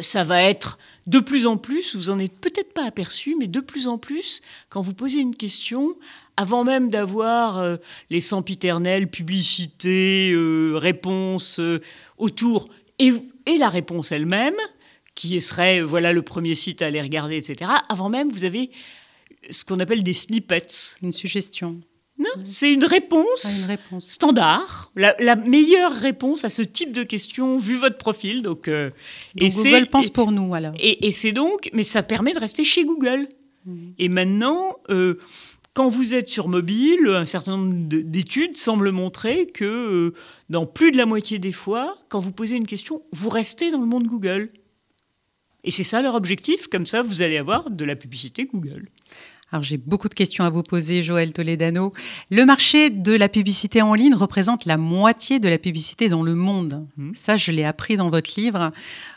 ça 0.00 0.24
va 0.24 0.42
être 0.42 0.78
de 1.08 1.20
plus 1.20 1.46
en 1.46 1.56
plus, 1.56 1.96
vous 1.96 2.10
en 2.10 2.18
êtes 2.18 2.38
peut-être 2.38 2.74
pas 2.74 2.84
aperçu, 2.84 3.34
mais 3.38 3.46
de 3.46 3.60
plus 3.60 3.88
en 3.88 3.96
plus, 3.96 4.42
quand 4.68 4.82
vous 4.82 4.92
posez 4.92 5.20
une 5.20 5.34
question, 5.34 5.96
avant 6.36 6.64
même 6.64 6.90
d'avoir 6.90 7.56
euh, 7.56 7.76
les 8.10 8.20
sempiternelles 8.20 9.08
publicités, 9.08 10.32
euh, 10.32 10.74
réponses 10.76 11.60
euh, 11.60 11.80
autour, 12.18 12.68
et, 12.98 13.14
la 13.58 13.70
réponse 13.70 14.12
elle-même, 14.12 14.56
qui 15.14 15.40
serait, 15.40 15.80
voilà, 15.80 16.12
le 16.12 16.20
premier 16.20 16.54
site 16.54 16.82
à 16.82 16.86
aller 16.88 17.00
regarder, 17.00 17.36
etc., 17.36 17.70
avant 17.88 18.10
même, 18.10 18.30
vous 18.30 18.44
avez 18.44 18.70
ce 19.50 19.64
qu'on 19.64 19.80
appelle 19.80 20.02
des 20.02 20.12
snippets. 20.12 20.98
Une 21.02 21.12
suggestion. 21.12 21.80
Non, 22.18 22.30
c'est 22.42 22.72
une 22.72 22.84
réponse, 22.84 23.70
standard, 24.00 24.90
la, 24.96 25.36
meilleure 25.36 25.92
réponse 25.92 26.44
à 26.44 26.48
ce 26.48 26.62
type 26.62 26.92
de 26.92 27.04
question 27.04 27.58
vu 27.58 27.76
votre 27.76 27.96
profil. 27.96 28.42
Donc, 28.42 28.66
euh, 28.66 28.90
et 29.36 29.48
Google 29.48 29.86
pense 29.86 30.10
pour 30.10 30.32
nous 30.32 30.52
alors. 30.52 30.74
Et, 30.80 31.12
c'est 31.12 31.30
donc, 31.30 31.70
mais 31.72 31.84
ça 31.84 32.02
permet 32.02 32.32
de 32.32 32.40
rester 32.40 32.64
chez 32.64 32.84
Google. 32.84 33.28
Mhm. 33.66 33.94
Et 33.98 34.08
maintenant, 34.08 34.76
euh, 34.90 35.18
quand 35.74 35.88
vous 35.88 36.12
êtes 36.12 36.28
sur 36.28 36.48
mobile, 36.48 37.06
un 37.06 37.24
certain 37.24 37.56
nombre 37.56 37.88
d'études 37.88 38.56
semblent 38.56 38.90
montrer 38.90 39.46
que 39.46 39.64
euh, 39.64 40.14
dans 40.50 40.66
plus 40.66 40.90
de 40.90 40.96
la 40.96 41.06
moitié 41.06 41.38
des 41.38 41.52
fois, 41.52 41.96
quand 42.08 42.18
vous 42.18 42.32
posez 42.32 42.56
une 42.56 42.66
question, 42.66 43.02
vous 43.12 43.28
restez 43.28 43.70
dans 43.70 43.78
le 43.78 43.86
monde 43.86 44.08
Google. 44.08 44.50
Et 45.62 45.70
c'est 45.70 45.84
ça 45.84 46.02
leur 46.02 46.16
objectif, 46.16 46.66
comme 46.66 46.84
ça 46.84 47.02
vous 47.02 47.22
allez 47.22 47.36
avoir 47.36 47.70
de 47.70 47.84
la 47.84 47.94
publicité 47.94 48.46
Google. 48.46 48.88
Alors 49.50 49.62
j'ai 49.62 49.78
beaucoup 49.78 50.10
de 50.10 50.14
questions 50.14 50.44
à 50.44 50.50
vous 50.50 50.62
poser, 50.62 51.02
Joël 51.02 51.32
Toledano. 51.32 51.94
Le 52.30 52.44
marché 52.44 52.90
de 52.90 53.16
la 53.16 53.30
publicité 53.30 53.80
en 53.80 53.94
ligne 53.94 54.14
représente 54.14 54.66
la 54.66 54.76
moitié 54.76 55.38
de 55.38 55.48
la 55.48 55.56
publicité 55.56 56.10
dans 56.10 56.22
le 56.22 56.34
monde. 56.34 56.86
Hmm. 56.98 57.12
Ça, 57.14 57.38
je 57.38 57.50
l'ai 57.50 57.64
appris 57.64 57.96
dans 57.96 58.10
votre 58.10 58.38
livre. 58.38 58.72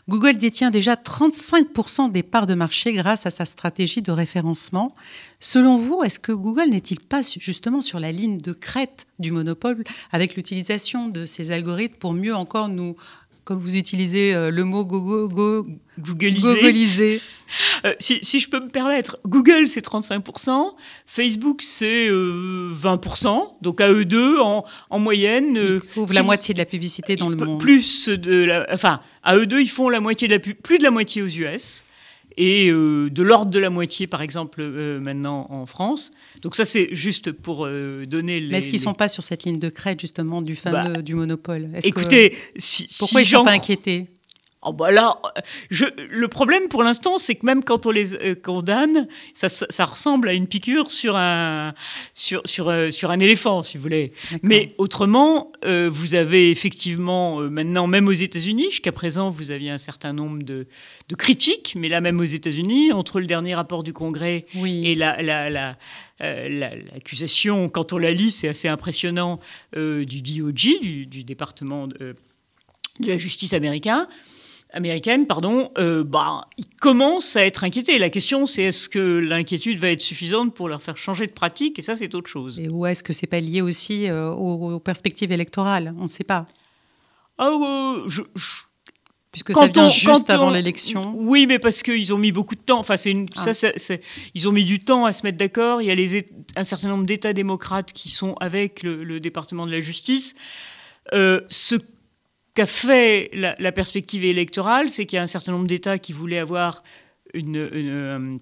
Google 0.07 0.38
détient 0.38 0.71
déjà 0.71 0.95
35% 0.95 2.11
des 2.11 2.23
parts 2.23 2.47
de 2.47 2.53
marché 2.53 2.93
grâce 2.93 3.25
à 3.25 3.29
sa 3.29 3.43
stratégie 3.43 4.01
de 4.01 4.11
référencement. 4.11 4.95
Selon 5.41 5.77
vous, 5.77 6.03
est-ce 6.03 6.19
que 6.19 6.31
Google 6.31 6.69
n'est-il 6.69 7.00
pas 7.00 7.21
justement 7.39 7.81
sur 7.81 8.00
la 8.00 8.11
ligne 8.11 8.38
de 8.38 8.53
crête 8.53 9.07
du 9.19 9.31
monopole 9.31 9.83
avec 10.11 10.35
l'utilisation 10.35 11.09
de 11.09 11.25
ces 11.25 11.51
algorithmes 11.51 11.97
pour 11.97 12.13
mieux 12.13 12.35
encore 12.35 12.69
nous 12.69 12.95
comme 13.43 13.57
vous 13.57 13.77
utilisez 13.77 14.33
euh, 14.33 14.51
le 14.51 14.63
mot 14.63 14.86
go, 14.86 15.27
go. 15.27 15.67
Euh, 17.86 17.93
si, 18.00 18.39
je 18.39 18.50
peux 18.50 18.62
me 18.62 18.69
permettre, 18.69 19.19
Google 19.27 19.67
c'est 19.67 19.86
35%, 19.86 20.71
Facebook 21.05 21.62
c'est 21.62 22.07
20%, 22.10 22.10
euh, 22.10 23.43
donc 23.62 23.81
à 23.81 23.91
eux 23.91 24.05
deux 24.05 24.39
en, 24.39 24.63
en 24.89 25.00
moyenne. 25.00 25.57
Ils 25.57 25.81
couvrent 25.81 26.13
la 26.13 26.24
moitié 26.24 26.53
de 26.53 26.60
la 26.60 26.65
publicité 26.65 27.17
dans 27.17 27.27
le 27.27 27.36
monde. 27.36 27.60
Plus 27.60 28.07
de 28.07 28.45
la, 28.45 28.65
enfin, 28.71 29.01
à 29.21 29.36
eux 29.36 29.45
deux 29.45 29.60
ils 29.60 29.69
font 29.69 29.89
la 29.89 30.00
moitié 30.00 30.29
de 30.29 30.33
la 30.36 30.39
plus 30.39 30.77
de 30.77 30.83
la 30.83 30.91
moitié 30.91 31.21
aux 31.21 31.27
US 31.27 31.83
et 32.41 32.71
euh, 32.71 33.12
de 33.12 33.21
l'ordre 33.21 33.51
de 33.51 33.60
la 33.60 33.69
moitié, 33.69 34.07
par 34.07 34.24
exemple, 34.24 34.62
euh, 34.62 35.00
maintenant 35.00 35.45
en 35.51 35.67
France. 35.67 36.12
Donc 36.41 36.55
ça, 36.55 36.65
c'est 36.65 36.89
juste 36.91 37.31
pour 37.31 37.67
euh, 37.67 38.07
donner 38.07 38.39
les... 38.39 38.48
Mais 38.48 38.57
est-ce 38.57 38.67
qu'ils 38.67 38.79
ne 38.79 38.83
sont 38.86 38.95
pas 38.95 39.10
sur 39.10 39.21
cette 39.21 39.43
ligne 39.43 39.60
de 39.60 39.69
crête, 39.69 40.01
justement, 40.01 40.41
du 40.41 40.55
fameux 40.55 40.93
bah, 40.93 41.01
du 41.03 41.13
monopole? 41.13 41.69
Écoutez, 41.83 42.36
si, 42.55 42.88
pourquoi 42.98 43.21
ils 43.21 43.25
ne 43.25 43.29
sont 43.29 43.43
pas 43.43 43.51
inquiétés? 43.51 44.07
Oh 44.63 44.73
bah 44.73 44.91
là, 44.91 45.19
je, 45.71 45.85
le 45.97 46.27
problème 46.27 46.67
pour 46.67 46.83
l'instant, 46.83 47.17
c'est 47.17 47.33
que 47.33 47.47
même 47.47 47.63
quand 47.63 47.87
on 47.87 47.89
les 47.89 48.13
euh, 48.13 48.35
condamne, 48.35 49.07
ça, 49.33 49.49
ça, 49.49 49.85
ressemble 49.85 50.29
à 50.29 50.33
une 50.33 50.45
piqûre 50.45 50.91
sur 50.91 51.15
un, 51.15 51.73
sur, 52.13 52.43
sur, 52.45 52.69
euh, 52.69 52.91
sur 52.91 53.09
un 53.09 53.17
éléphant, 53.17 53.63
si 53.63 53.77
vous 53.77 53.81
voulez. 53.81 54.13
Mais 54.43 54.75
autrement, 54.77 55.51
euh, 55.65 55.89
vous 55.91 56.13
avez 56.13 56.51
effectivement, 56.51 57.39
maintenant, 57.39 57.87
même 57.87 58.07
aux 58.07 58.11
États-Unis, 58.11 58.69
jusqu'à 58.69 58.91
présent, 58.91 59.31
vous 59.31 59.49
aviez 59.49 59.71
un 59.71 59.79
certain 59.79 60.13
nombre 60.13 60.43
de, 60.43 60.67
de, 61.09 61.15
critiques, 61.15 61.73
mais 61.75 61.89
là, 61.89 61.99
même 61.99 62.19
aux 62.19 62.23
États-Unis, 62.23 62.91
entre 62.91 63.19
le 63.19 63.25
dernier 63.25 63.55
rapport 63.55 63.81
du 63.81 63.93
Congrès 63.93 64.45
et 64.63 64.93
la, 64.93 65.23
la, 65.23 65.49
la 65.49 65.75
l'accusation, 66.19 67.67
quand 67.67 67.93
on 67.93 67.97
la 67.97 68.11
lit, 68.11 68.29
c'est 68.29 68.47
assez 68.47 68.67
impressionnant, 68.67 69.39
du 69.75 70.21
DOJ, 70.21 70.79
du, 70.79 71.07
du 71.07 71.23
département 71.23 71.87
de, 71.87 72.13
de, 72.99 73.07
la 73.07 73.17
justice 73.17 73.53
américain, 73.53 74.07
américaine, 74.73 75.27
pardon, 75.27 75.71
euh, 75.77 76.03
bah, 76.03 76.41
ils 76.57 76.67
commencent 76.79 77.35
à 77.35 77.45
être 77.45 77.63
inquiétés. 77.63 77.97
La 77.99 78.09
question, 78.09 78.45
c'est 78.45 78.63
est-ce 78.63 78.89
que 78.89 79.19
l'inquiétude 79.19 79.79
va 79.79 79.89
être 79.89 80.01
suffisante 80.01 80.53
pour 80.53 80.69
leur 80.69 80.81
faire 80.81 80.97
changer 80.97 81.27
de 81.27 81.31
pratique? 81.31 81.79
Et 81.79 81.81
ça, 81.81 81.95
c'est 81.95 82.13
autre 82.15 82.29
chose. 82.29 82.59
Et 82.59 82.69
ou 82.69 82.85
est-ce 82.85 83.03
que 83.03 83.13
c'est 83.13 83.27
pas 83.27 83.39
lié 83.39 83.61
aussi 83.61 84.09
euh, 84.09 84.29
aux, 84.29 84.79
perspectives 84.79 85.31
électorales? 85.31 85.93
On 85.97 86.03
ne 86.03 86.07
sait 86.07 86.23
pas. 86.23 86.45
Ah, 87.37 87.49
euh, 87.49 88.07
je, 88.07 88.21
Puisque 89.31 89.53
ça 89.53 89.67
vient 89.67 89.87
juste 89.87 90.29
avant 90.29 90.49
l'élection. 90.49 91.13
Oui, 91.15 91.47
mais 91.47 91.57
parce 91.57 91.83
qu'ils 91.83 92.13
ont 92.13 92.17
mis 92.17 92.33
beaucoup 92.33 92.55
de 92.55 92.61
temps. 92.61 92.79
Enfin, 92.79 92.97
c'est 92.97 93.11
une, 93.11 93.27
ah. 93.37 93.53
ça, 93.53 93.69
ils 94.33 94.49
ont 94.49 94.51
mis 94.51 94.65
du 94.65 94.83
temps 94.83 95.05
à 95.05 95.13
se 95.13 95.23
mettre 95.25 95.37
d'accord. 95.37 95.81
Il 95.81 95.85
y 95.87 95.91
a 95.91 95.95
les, 95.95 96.25
un 96.57 96.65
certain 96.65 96.89
nombre 96.89 97.05
d'États 97.05 97.31
démocrates 97.31 97.93
qui 97.93 98.09
sont 98.09 98.35
avec 98.41 98.83
le, 98.83 99.19
département 99.21 99.65
de 99.65 99.71
la 99.71 99.79
justice. 99.79 100.35
ce 101.13 101.75
qu'a 102.53 102.65
fait 102.65 103.29
la, 103.34 103.72
perspective 103.72 104.25
électorale, 104.25 104.89
c'est 104.89 105.05
qu'il 105.05 105.17
y 105.17 105.20
a 105.20 105.24
un 105.24 105.27
certain 105.27 105.51
nombre 105.51 105.67
d'États 105.67 106.00
qui 106.00 106.13
voulaient 106.13 106.39
avoir 106.39 106.84
euh, 107.36 108.38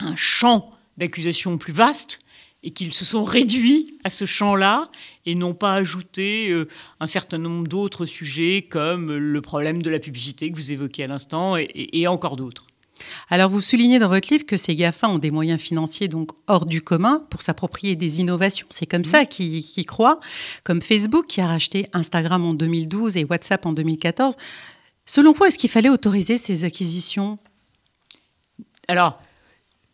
un 0.00 0.16
champ 0.16 0.70
d'accusation 0.96 1.58
plus 1.58 1.72
vaste 1.72 2.20
et 2.62 2.70
qu'ils 2.70 2.92
se 2.92 3.04
sont 3.04 3.24
réduits 3.24 3.98
à 4.04 4.10
ce 4.10 4.24
champ-là 4.24 4.90
et 5.26 5.34
n'ont 5.34 5.54
pas 5.54 5.74
ajouté 5.74 6.50
euh, 6.50 6.68
un 7.00 7.06
certain 7.06 7.38
nombre 7.38 7.66
d'autres 7.66 8.06
sujets 8.06 8.62
comme 8.62 9.14
le 9.16 9.40
problème 9.40 9.82
de 9.82 9.90
la 9.90 9.98
publicité 9.98 10.50
que 10.50 10.56
vous 10.56 10.72
évoquiez 10.72 11.04
à 11.04 11.08
l'instant 11.08 11.56
et 11.56 12.06
encore 12.06 12.36
d'autres. 12.36 12.66
Alors 13.30 13.50
vous 13.50 13.60
soulignez 13.60 13.98
dans 13.98 14.08
votre 14.08 14.28
livre 14.30 14.44
que 14.44 14.56
ces 14.56 14.76
GAFA 14.76 15.08
ont 15.08 15.18
des 15.18 15.30
moyens 15.30 15.60
financiers 15.60 16.08
donc 16.08 16.30
hors 16.46 16.66
du 16.66 16.82
commun 16.82 17.24
pour 17.30 17.42
s'approprier 17.42 17.96
des 17.96 18.20
innovations. 18.20 18.66
C'est 18.70 18.86
comme 18.86 19.04
ça 19.04 19.24
qu'ils 19.24 19.86
croient, 19.86 20.20
comme 20.64 20.82
Facebook 20.82 21.26
qui 21.26 21.40
a 21.40 21.46
racheté 21.46 21.86
Instagram 21.92 22.44
en 22.44 22.54
2012 22.54 23.16
et 23.16 23.24
WhatsApp 23.24 23.64
en 23.66 23.72
2014. 23.72 24.36
Selon 25.06 25.32
vous, 25.32 25.44
est-ce 25.44 25.58
qu'il 25.58 25.70
fallait 25.70 25.88
autoriser 25.88 26.38
ces 26.38 26.64
acquisitions? 26.64 27.38
Alors, 28.88 29.20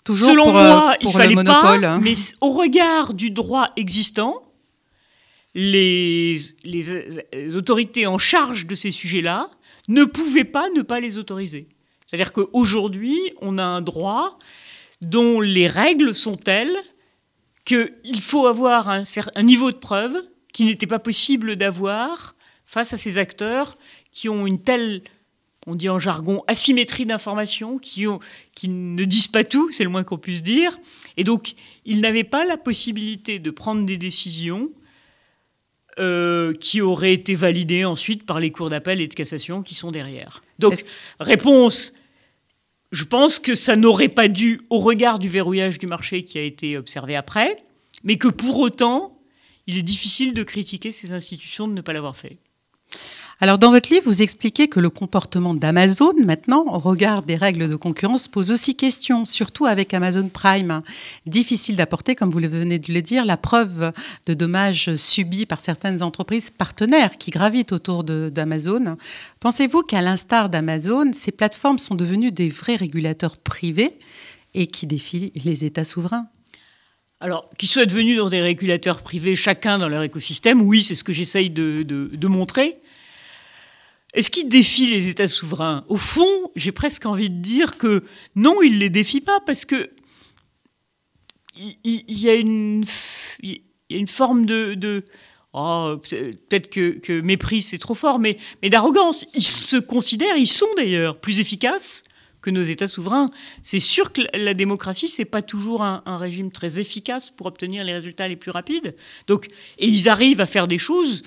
selon 0.07 0.49
euh, 0.49 0.53
moi, 0.53 0.97
il 1.01 1.11
fallait 1.11 1.35
monopole, 1.35 1.81
pas, 1.81 1.95
hein. 1.95 2.01
mais 2.03 2.15
au 2.41 2.51
regard 2.51 3.15
du 3.15 3.31
droit 3.31 3.71
existant, 3.77 4.43
les, 5.55 6.39
les 6.65 7.55
autorités 7.57 8.07
en 8.07 8.19
charge 8.19 8.67
de 8.67 8.75
ces 8.75 8.91
sujets-là 8.91 9.51
ne 9.89 10.05
pouvaient 10.05 10.45
pas 10.45 10.69
ne 10.71 10.83
pas 10.83 11.01
les 11.01 11.19
autoriser. 11.19 11.69
C'est-à-dire 12.09 12.33
qu'aujourd'hui, 12.33 13.19
on 13.43 13.59
a 13.59 13.63
un 13.63 13.83
droit 13.83 14.39
dont 15.03 15.41
les 15.41 15.69
règles 15.69 16.15
sont 16.15 16.35
telles 16.35 16.77
qu'il 17.67 18.21
faut 18.21 18.47
avoir 18.47 18.89
un, 18.89 19.05
niveau 19.43 19.71
de 19.71 19.77
preuve 19.77 20.17
qui 20.55 20.65
n'était 20.65 20.87
pas 20.87 20.99
possible 20.99 21.57
d'avoir 21.57 22.35
face 22.65 22.95
à 22.95 22.99
ces 22.99 23.19
acteurs 23.19 23.77
qui 24.11 24.31
ont 24.31 24.47
une 24.47 24.63
telle, 24.63 25.03
on 25.67 25.75
dit 25.75 25.91
en 25.91 25.99
jargon, 25.99 26.43
asymétrie 26.47 27.05
d'information, 27.05 27.79
qui 27.79 28.07
ne 28.07 29.05
disent 29.05 29.29
pas 29.29 29.45
tout, 29.45 29.71
c'est 29.71 29.85
le 29.85 29.91
moins 29.91 30.03
qu'on 30.03 30.17
puisse 30.17 30.43
dire. 30.43 30.79
Et 31.19 31.25
donc, 31.25 31.57
ils 31.85 32.01
n'avaient 32.01 32.25
pas 32.25 32.47
la 32.47 32.57
possibilité 32.57 33.39
de 33.39 33.51
prendre 33.51 33.85
des 33.85 33.99
décisions 33.99 34.71
euh, 35.99 36.53
qui 36.55 36.81
auraient 36.81 37.13
été 37.13 37.35
validées 37.35 37.85
ensuite 37.85 38.25
par 38.25 38.41
les 38.41 38.51
cours 38.51 38.71
d'appel 38.71 39.01
et 39.01 39.09
de 39.09 39.15
cassation 39.15 39.63
qui 39.63 39.75
sont 39.75 39.91
derrière. 39.91 40.43
Donc, 40.59 40.75
réponse, 41.21 41.95
je 42.93 43.05
pense 43.05 43.39
que 43.39 43.55
ça 43.55 43.77
n'aurait 43.77 44.09
pas 44.09 44.29
dû, 44.29 44.61
au 44.71 44.79
regard 44.79 45.19
du 45.19 45.29
verrouillage 45.29 45.79
du 45.79 45.87
marché 45.87 46.25
qui 46.25 46.39
a 46.39 46.43
été 46.43 46.77
observé 46.77 47.17
après, 47.17 47.57
mais 48.05 48.17
que 48.17 48.29
pour 48.29 48.59
autant, 48.59 49.19
il 49.67 49.77
est 49.77 49.83
difficile 49.83 50.33
de 50.33 50.43
critiquer 50.43 50.93
ces 50.93 51.13
institutions 51.13 51.69
de 51.69 51.75
ne 51.75 51.81
pas 51.81 51.93
l'avoir 51.93 52.17
fait. 52.17 52.39
Alors 53.41 53.59
dans 53.59 53.71
votre 53.71 53.93
livre, 53.93 54.07
vous 54.07 54.21
expliquez 54.21 54.67
que 54.67 54.81
le 54.81 54.91
comportement 54.91 55.55
d'Amazon 55.55 56.13
maintenant, 56.19 56.65
au 56.67 56.81
regard 56.81 57.23
des 57.23 57.37
règles 57.37 57.69
de 57.69 57.77
concurrence, 57.77 58.27
pose 58.27 58.51
aussi 58.51 58.75
question, 58.75 59.25
surtout 59.25 59.65
avec 59.65 59.95
Amazon 59.95 60.29
Prime. 60.29 60.83
Difficile 61.25 61.77
d'apporter, 61.77 62.17
comme 62.17 62.31
vous 62.31 62.41
venez 62.41 62.81
de 62.81 62.93
le 62.93 63.01
dire, 63.01 63.25
la 63.25 63.37
preuve 63.37 63.93
de 64.27 64.35
dommages 64.35 64.93
subis 64.97 65.47
par 65.47 65.61
certaines 65.61 66.03
entreprises 66.03 66.51
partenaires 66.51 67.17
qui 67.17 67.31
gravitent 67.31 67.71
autour 67.71 68.03
d'Amazon. 68.03 68.97
Pensez-vous 69.39 69.83
qu'à 69.83 70.03
l'instar 70.03 70.49
d'Amazon, 70.49 71.13
ces 71.13 71.31
plateformes 71.31 71.79
sont 71.79 71.95
devenues 71.95 72.33
des 72.33 72.49
vrais 72.49 72.75
régulateurs 72.75 73.37
privés 73.37 74.01
et 74.55 74.67
qui 74.67 74.89
défient 74.89 75.31
les 75.45 75.65
États 75.65 75.85
souverains? 75.85 76.27
Alors, 77.21 77.51
qu'ils 77.57 77.69
soient 77.69 77.87
devenus 77.87 78.21
des 78.31 78.41
régulateurs 78.41 79.03
privés, 79.03 79.37
chacun 79.37 79.79
dans 79.79 79.89
leur 79.89 80.03
écosystème, 80.03 80.61
oui, 80.61 80.83
c'est 80.83 80.95
ce 80.97 81.05
que 81.05 81.13
j'essaye 81.13 81.51
de, 81.51 81.83
de, 81.83 82.29
montrer. 82.29 82.79
Est-ce 84.15 84.31
qu'il 84.31 84.49
défie 84.49 84.91
les 84.91 85.09
États 85.09 85.29
souverains? 85.29 85.85
Au 85.89 85.97
fond, 85.97 86.51
j'ai 86.57 86.73
presque 86.73 87.05
envie 87.07 87.31
de 87.31 87.41
dire 87.41 87.77
que 87.77 88.05
non, 88.37 88.63
il 88.63 88.75
ne 88.75 88.79
les 88.79 88.91
défie 88.91 89.21
pas 89.21 89.41
parce 89.45 89.65
que 89.65 89.91
il, 91.85 92.05
y, 92.07 92.31
a 92.31 92.35
une, 92.35 92.85
forme 94.07 94.47
de, 94.47 95.05
oh, 95.53 95.97
peut-être 96.09 96.71
que, 96.71 97.21
mépris 97.21 97.63
c'est 97.63 97.79
trop 97.79 97.95
fort, 97.95 98.21
mais, 98.21 98.39
d'arrogance. 98.63 99.27
Ils 99.35 99.43
se 99.43 99.77
considèrent, 99.77 100.37
ils 100.37 100.47
sont 100.47 100.69
d'ailleurs 100.77 101.21
plus 101.21 101.41
efficaces 101.41 102.05
que 102.41 102.51
nos 102.51 102.63
États 102.63 102.87
souverains. 102.87 103.31
C'est 103.65 103.81
sûr 103.81 104.13
que 104.13 104.23
la 104.35 104.55
démocratie, 104.55 105.09
c'est 105.09 105.25
pas 105.25 105.43
toujours 105.43 105.83
un, 105.83 106.05
un, 106.07 106.17
régime 106.17 106.53
très 106.53 106.79
efficace 106.79 107.31
pour 107.31 107.47
obtenir 107.47 107.83
les 107.83 107.93
résultats 107.93 108.29
les 108.29 108.37
plus 108.37 108.53
rapides. 108.53 108.95
Donc, 109.27 109.49
et 109.79 109.89
ils 109.89 110.09
arrivent 110.09 110.41
à 110.41 110.47
faire 110.47 110.69
des 110.69 110.79
choses 110.79 111.25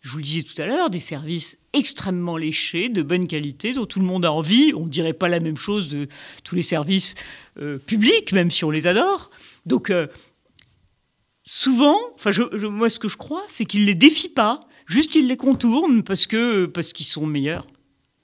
je 0.00 0.12
vous 0.12 0.18
le 0.18 0.24
disais 0.24 0.42
tout 0.42 0.60
à 0.60 0.66
l'heure, 0.66 0.88
des 0.88 1.00
services 1.00 1.58
extrêmement 1.72 2.36
léchés, 2.36 2.88
de 2.88 3.02
bonne 3.02 3.26
qualité, 3.26 3.74
dont 3.74 3.84
tout 3.84 4.00
le 4.00 4.06
monde 4.06 4.24
a 4.24 4.32
envie. 4.32 4.72
On 4.74 4.86
ne 4.86 4.90
dirait 4.90 5.12
pas 5.12 5.28
la 5.28 5.40
même 5.40 5.58
chose 5.58 5.88
de 5.88 6.08
tous 6.42 6.54
les 6.54 6.62
services 6.62 7.16
euh, 7.58 7.78
publics, 7.78 8.32
même 8.32 8.50
si 8.50 8.64
on 8.64 8.70
les 8.70 8.86
adore. 8.86 9.30
Donc, 9.66 9.90
euh, 9.90 10.06
souvent, 11.44 11.98
moi, 12.70 12.88
ce 12.88 12.98
que 12.98 13.08
je 13.08 13.18
crois, 13.18 13.44
c'est 13.48 13.66
qu'ils 13.66 13.82
ne 13.82 13.86
les 13.86 13.94
défient 13.94 14.30
pas, 14.30 14.60
juste 14.86 15.14
ils 15.16 15.26
les 15.26 15.36
contournent 15.36 16.02
parce 16.02 16.26
que 16.26 16.64
parce 16.64 16.94
qu'ils 16.94 17.06
sont 17.06 17.26
meilleurs. 17.26 17.66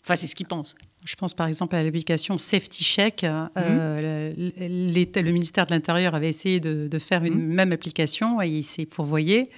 Enfin, 0.03 0.17
c'est 0.17 0.27
ce 0.27 0.35
qu'ils 0.35 0.47
pensent. 0.47 0.77
Je 1.07 1.15
pense 1.15 1.35
par 1.35 1.47
exemple 1.47 1.77
à 1.77 1.85
l'application 1.85 2.37
Safety 2.37 2.83
Check. 2.83 3.25
Euh, 3.25 4.33
mhm. 4.37 5.23
le, 5.25 5.31
ministère 5.31 5.65
de 5.67 5.71
l'Intérieur 5.71 6.17
avait 6.17 6.29
essayé 6.29 6.59
de, 6.59 6.99
faire 6.99 7.25
une 7.25 7.35
mhm. 7.35 7.55
même 7.55 7.73
application 7.73 8.43
et 8.43 8.49
il 8.49 8.65
s'est 8.65 8.87
pourvoyé 8.87 9.49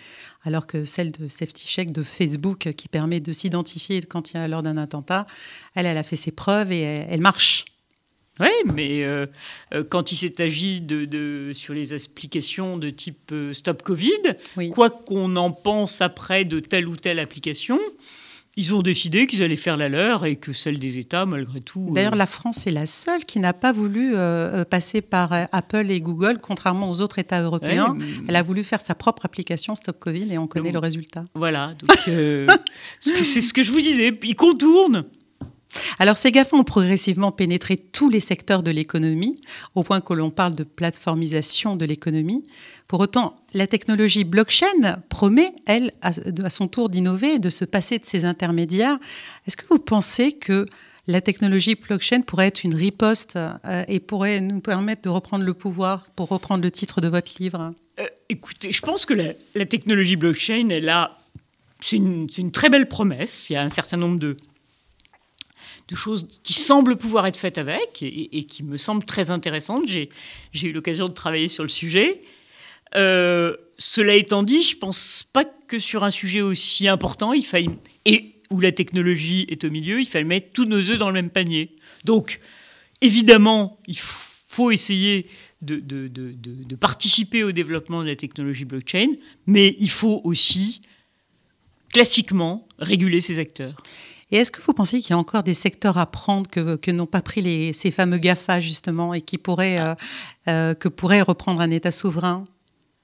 alors 0.44 0.66
que 0.66 0.84
celle 0.84 1.10
de 1.10 1.26
Safety 1.26 1.66
Check 1.66 1.90
de 1.90 2.02
Facebook, 2.02 2.70
qui 2.76 2.88
permet 2.88 3.20
de 3.20 3.32
s'identifier 3.32 4.00
quand 4.02 4.30
il 4.30 4.36
y 4.36 4.40
a 4.40 4.46
lors 4.46 4.62
d'un 4.62 4.76
attentat, 4.76 5.26
elle, 5.74 5.84
elle 5.84 5.96
a 5.96 6.02
fait 6.02 6.16
ses 6.16 6.30
preuves 6.30 6.70
et 6.70 6.82
elle, 6.82 7.20
marche. 7.20 7.64
Oui, 8.40 8.48
mais 8.72 9.02
euh, 9.02 9.26
euh, 9.74 9.82
quand 9.82 10.12
il 10.12 10.16
s'est 10.16 10.40
agi 10.40 10.80
de, 10.80 11.50
sur 11.54 11.74
les 11.74 11.92
applications 11.92 12.76
de 12.78 12.90
type 12.90 13.34
Stop 13.52 13.82
Covid, 13.82 14.36
quoi 14.70 14.90
qu'on 14.90 15.34
en 15.36 15.50
pense 15.50 16.00
après 16.00 16.44
de 16.44 16.60
telle 16.60 16.86
ou 16.88 16.96
telle 16.96 17.18
application, 17.18 17.80
ils 18.58 18.74
ont 18.74 18.82
décidé 18.82 19.28
qu'ils 19.28 19.44
allaient 19.44 19.54
faire 19.54 19.76
la 19.76 19.88
leur 19.88 20.26
et 20.26 20.34
que 20.34 20.52
celle 20.52 20.80
des 20.80 20.98
États, 20.98 21.26
malgré 21.26 21.60
tout. 21.60 21.90
D'ailleurs, 21.92 22.16
la 22.16 22.26
France 22.26 22.66
est 22.66 22.72
la 22.72 22.86
seule 22.86 23.24
qui 23.24 23.38
n'a 23.38 23.52
pas 23.52 23.72
voulu 23.72 24.16
euh, 24.16 24.18
euh, 24.18 24.64
passer 24.64 25.00
par 25.00 25.32
euh, 25.32 25.44
Apple 25.52 25.88
et 25.92 26.00
Google, 26.00 26.38
contrairement 26.42 26.90
aux 26.90 27.00
autres 27.00 27.20
États 27.20 27.40
européens. 27.40 27.96
Elle 28.26 28.34
a 28.34 28.42
voulu 28.42 28.64
faire 28.64 28.80
sa 28.80 28.96
propre 28.96 29.24
application 29.24 29.76
Stop 29.76 30.00
Covid 30.00 30.32
et 30.32 30.38
on 30.38 30.48
connaît 30.48 30.72
le 30.72 30.80
résultat. 30.80 31.24
Voilà, 31.36 31.74
c'est 33.00 33.40
ce 33.40 33.54
que 33.54 33.62
je 33.62 33.70
vous 33.70 33.80
disais. 33.80 34.12
Ils 34.24 34.34
contournent. 34.34 35.04
Alors 35.98 36.16
ces 36.16 36.32
GAFA 36.32 36.56
ont 36.56 36.64
progressivement 36.64 37.32
pénétré 37.32 37.76
tous 37.76 38.08
les 38.10 38.20
secteurs 38.20 38.62
de 38.62 38.70
l'économie, 38.70 39.40
au 39.74 39.82
point 39.82 40.00
que 40.00 40.14
l'on 40.14 40.30
parle 40.30 40.54
de 40.54 40.64
plateformisation 40.64 41.76
de 41.76 41.84
l'économie. 41.84 42.44
Pour 42.86 43.00
autant, 43.00 43.34
la 43.52 43.66
technologie 43.66 44.24
blockchain 44.24 45.00
promet, 45.08 45.52
elle, 45.66 45.92
à, 46.02 46.12
son 46.50 46.68
tour 46.68 46.88
d'innover 46.88 47.38
de 47.38 47.50
se 47.50 47.64
passer 47.64 47.98
de 47.98 48.06
ces 48.06 48.24
intermédiaires. 48.24 48.98
Est-ce 49.46 49.56
que 49.56 49.66
vous 49.68 49.78
pensez 49.78 50.32
que 50.32 50.66
la 51.06 51.20
technologie 51.20 51.74
blockchain 51.74 52.20
pourrait 52.20 52.48
être 52.48 52.64
une 52.64 52.74
riposte 52.74 53.36
euh, 53.36 53.84
et 53.88 54.00
pourrait 54.00 54.40
nous 54.40 54.60
permettre 54.60 55.02
de 55.02 55.08
reprendre 55.08 55.44
le 55.44 55.54
pouvoir, 55.54 56.10
pour 56.16 56.28
reprendre 56.28 56.62
le 56.62 56.70
titre 56.70 57.00
de 57.00 57.08
votre 57.08 57.32
livre? 57.40 57.74
Euh, 57.98 58.06
Écoutez, 58.28 58.72
je 58.72 58.82
pense 58.82 59.06
que 59.06 59.14
la, 59.14 59.66
technologie 59.66 60.16
blockchain, 60.16 60.68
elle 60.70 60.88
a, 60.88 61.18
c'est 61.80 61.96
une, 61.96 62.28
une, 62.36 62.52
très 62.52 62.68
belle 62.68 62.88
promesse. 62.88 63.48
Il 63.48 63.54
y 63.54 63.56
a 63.56 63.62
un 63.62 63.70
certain 63.70 63.96
nombre 63.96 64.18
de, 64.18 64.36
de 65.88 65.96
choses 65.96 66.40
qui 66.42 66.52
semblent 66.52 66.96
pouvoir 66.96 67.26
être 67.26 67.36
faites 67.36 67.58
avec 67.58 68.02
et, 68.02 68.44
qui 68.44 68.62
me 68.62 68.76
semblent 68.76 69.04
très 69.04 69.30
intéressantes. 69.30 69.86
J'ai 69.86 70.10
eu 70.62 70.72
l'occasion 70.72 71.08
de 71.08 71.14
travailler 71.14 71.48
sur 71.48 71.62
le 71.62 71.68
sujet. 71.70 72.22
Euh, 72.94 73.56
cela 73.78 74.14
étant 74.14 74.42
dit, 74.42 74.62
je 74.62 74.76
pense 74.76 75.24
pas 75.32 75.44
que 75.44 75.78
sur 75.78 76.04
un 76.04 76.10
sujet 76.10 76.40
aussi 76.40 76.88
important, 76.88 77.32
il 77.32 77.44
faille 77.44 77.70
et 78.04 78.34
où 78.50 78.60
la 78.60 78.72
technologie 78.72 79.46
est 79.48 79.64
au 79.64 79.70
milieu, 79.70 80.00
il 80.00 80.06
faille 80.06 80.24
mettre 80.24 80.52
tous 80.52 80.64
nos 80.64 80.78
œufs 80.78 80.98
dans 80.98 81.08
le 81.08 81.14
même 81.14 81.30
panier. 81.30 81.76
Donc, 82.04 82.40
évidemment, 83.00 83.78
il 83.86 83.98
faut 83.98 84.70
essayer 84.70 85.26
de, 85.60 85.76
de, 85.76 86.08
de, 86.08 86.76
participer 86.76 87.44
au 87.44 87.52
développement 87.52 88.02
de 88.02 88.08
la 88.08 88.16
technologie 88.16 88.64
blockchain, 88.64 89.08
mais 89.46 89.76
il 89.80 89.90
faut 89.90 90.20
aussi, 90.24 90.80
classiquement, 91.92 92.68
réguler 92.78 93.20
ces 93.20 93.38
acteurs. 93.38 93.82
Et 94.30 94.36
est-ce 94.36 94.50
que 94.50 94.60
vous 94.60 94.74
pensez 94.74 95.00
qu'il 95.00 95.10
y 95.10 95.12
a 95.14 95.18
encore 95.18 95.42
des 95.42 95.54
secteurs 95.54 95.96
à 95.96 96.06
prendre 96.06 96.48
que, 96.50 96.76
que 96.76 96.90
n'ont 96.90 97.06
pas 97.06 97.22
pris 97.22 97.40
les, 97.40 97.72
ces 97.72 97.90
fameux 97.90 98.18
GAFA, 98.18 98.60
justement, 98.60 99.14
et 99.14 99.22
qui 99.22 99.38
pourraient, 99.38 99.78
euh, 99.78 99.94
euh, 100.48 100.74
que 100.74 100.88
pourrait 100.88 101.22
reprendre 101.22 101.60
un 101.60 101.70
État 101.70 101.90
souverain? 101.90 102.44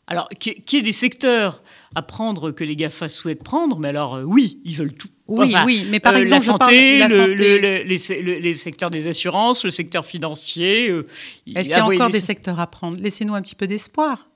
Alors, 0.06 0.28
qu'il 0.38 0.62
y 0.72 0.76
ait 0.76 0.82
des 0.82 0.92
secteurs 0.92 1.62
à 1.94 2.02
prendre 2.02 2.50
que 2.50 2.62
les 2.62 2.76
GAFA 2.76 3.08
souhaitent 3.08 3.42
prendre, 3.42 3.78
mais 3.78 3.88
alors 3.88 4.16
euh, 4.16 4.22
oui, 4.22 4.60
ils 4.66 4.76
veulent 4.76 4.92
tout. 4.92 5.08
Oui, 5.26 5.54
oui, 5.64 5.86
mais 5.88 5.98
par 5.98 6.14
exemple, 6.14 6.44
la 6.44 6.52
santé, 6.52 6.98
la 6.98 7.08
santé. 7.08 7.84
les, 7.84 8.54
secteurs 8.54 8.90
des 8.90 9.06
assurances, 9.06 9.64
le 9.64 9.70
secteur 9.70 10.04
financier. 10.04 10.88
Est-ce 11.54 11.70
qu'il 11.70 11.78
y 11.78 11.80
a 11.80 11.86
encore 11.86 12.10
des 12.10 12.20
secteurs 12.20 12.60
à 12.60 12.66
prendre? 12.66 12.98
Laissez-nous 13.00 13.34
un 13.34 13.40
petit 13.40 13.54
peu 13.54 13.66
d'espoir. 13.66 14.26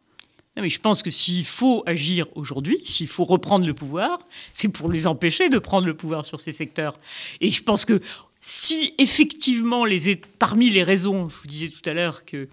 Non, 0.58 0.64
mais 0.64 0.70
je 0.70 0.80
pense 0.80 1.04
que 1.04 1.10
s'il 1.12 1.44
faut 1.44 1.84
agir 1.86 2.26
aujourd'hui, 2.34 2.78
s'il 2.82 3.06
faut 3.06 3.24
reprendre 3.24 3.64
le 3.64 3.74
pouvoir, 3.74 4.18
c'est 4.52 4.68
pour 4.68 4.90
les 4.90 5.06
empêcher 5.06 5.48
de 5.48 5.60
prendre 5.60 5.86
le 5.86 5.94
pouvoir 5.94 6.26
sur 6.26 6.40
ces 6.40 6.50
secteurs. 6.50 6.98
Et 7.40 7.48
je 7.50 7.62
pense 7.62 7.84
que 7.84 8.02
si 8.40 8.92
effectivement, 8.98 9.84
les, 9.84 10.16
parmi 10.40 10.68
les 10.68 10.82
raisons, 10.82 11.28
je 11.28 11.36
vous 11.36 11.46
disais 11.46 11.68
tout 11.68 11.88
à 11.88 11.94
l'heure 11.94 12.24
que 12.24 12.48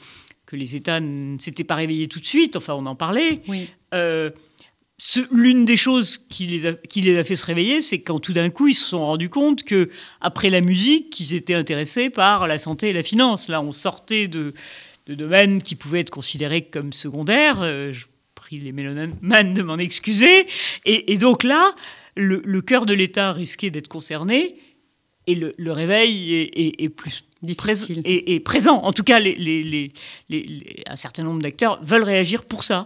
que 0.45 0.55
les 0.55 0.75
États 0.75 0.99
ne 0.99 1.39
s'étaient 1.39 1.63
pas 1.63 1.73
réveillés 1.73 2.07
tout 2.07 2.19
de 2.19 2.25
suite, 2.25 2.55
enfin 2.55 2.75
on 2.75 2.85
en 2.85 2.95
parlait. 2.95 3.41
Oui. 3.47 3.67
Euh, 3.95 4.29
l'une 5.31 5.65
des 5.65 5.75
choses 5.75 6.19
qui 6.19 6.45
les, 6.45 6.67
a, 6.67 6.73
qui 6.73 7.01
les 7.01 7.17
a 7.17 7.23
fait 7.23 7.35
se 7.35 7.45
réveiller, 7.45 7.81
c'est 7.81 8.01
quand 8.01 8.19
tout 8.19 8.33
d'un 8.33 8.51
coup 8.51 8.67
ils 8.67 8.75
se 8.75 8.85
sont 8.85 9.05
rendus 9.05 9.29
compte 9.29 9.63
que 9.63 9.89
après 10.21 10.49
la 10.49 10.61
musique, 10.61 11.19
ils 11.19 11.33
étaient 11.33 11.55
intéressés 11.55 12.09
par 12.09 12.47
la 12.47 12.59
santé 12.59 12.89
et 12.89 12.93
la 12.93 13.01
finance. 13.03 13.49
Là, 13.49 13.61
on 13.61 13.71
sortait 13.71 14.27
de, 14.27 14.53
de 15.07 15.15
domaines 15.15 15.61
qui 15.61 15.75
pouvaient 15.75 15.99
être 15.99 16.09
considérés 16.09 16.63
comme 16.63 16.93
secondaires. 16.93 17.61
Euh, 17.61 17.93
je 17.93 18.05
prie 18.33 18.57
les 18.57 18.71
mélomanes 18.71 19.53
de 19.53 19.61
m'en 19.61 19.77
excuser. 19.77 20.47
Et, 20.85 21.17
donc 21.17 21.43
là, 21.43 21.73
le, 22.15 22.61
cœur 22.61 22.85
de 22.85 22.93
l'État 22.93 23.33
risquait 23.33 23.69
d'être 23.69 23.87
concerné 23.87 24.55
et 25.27 25.35
le, 25.35 25.71
réveil 25.71 26.49
est, 26.53 26.89
plus 26.89 27.23
difficile 27.41 28.01
et, 28.05 28.39
présent. 28.39 28.77
En 28.83 28.93
tout 28.93 29.03
cas, 29.03 29.19
les, 29.19 29.35
les, 29.35 29.91
un 30.87 30.95
certain 30.95 31.23
nombre 31.23 31.41
d'acteurs 31.41 31.81
veulent 31.83 32.03
réagir 32.03 32.43
pour 32.45 32.63
ça. 32.63 32.85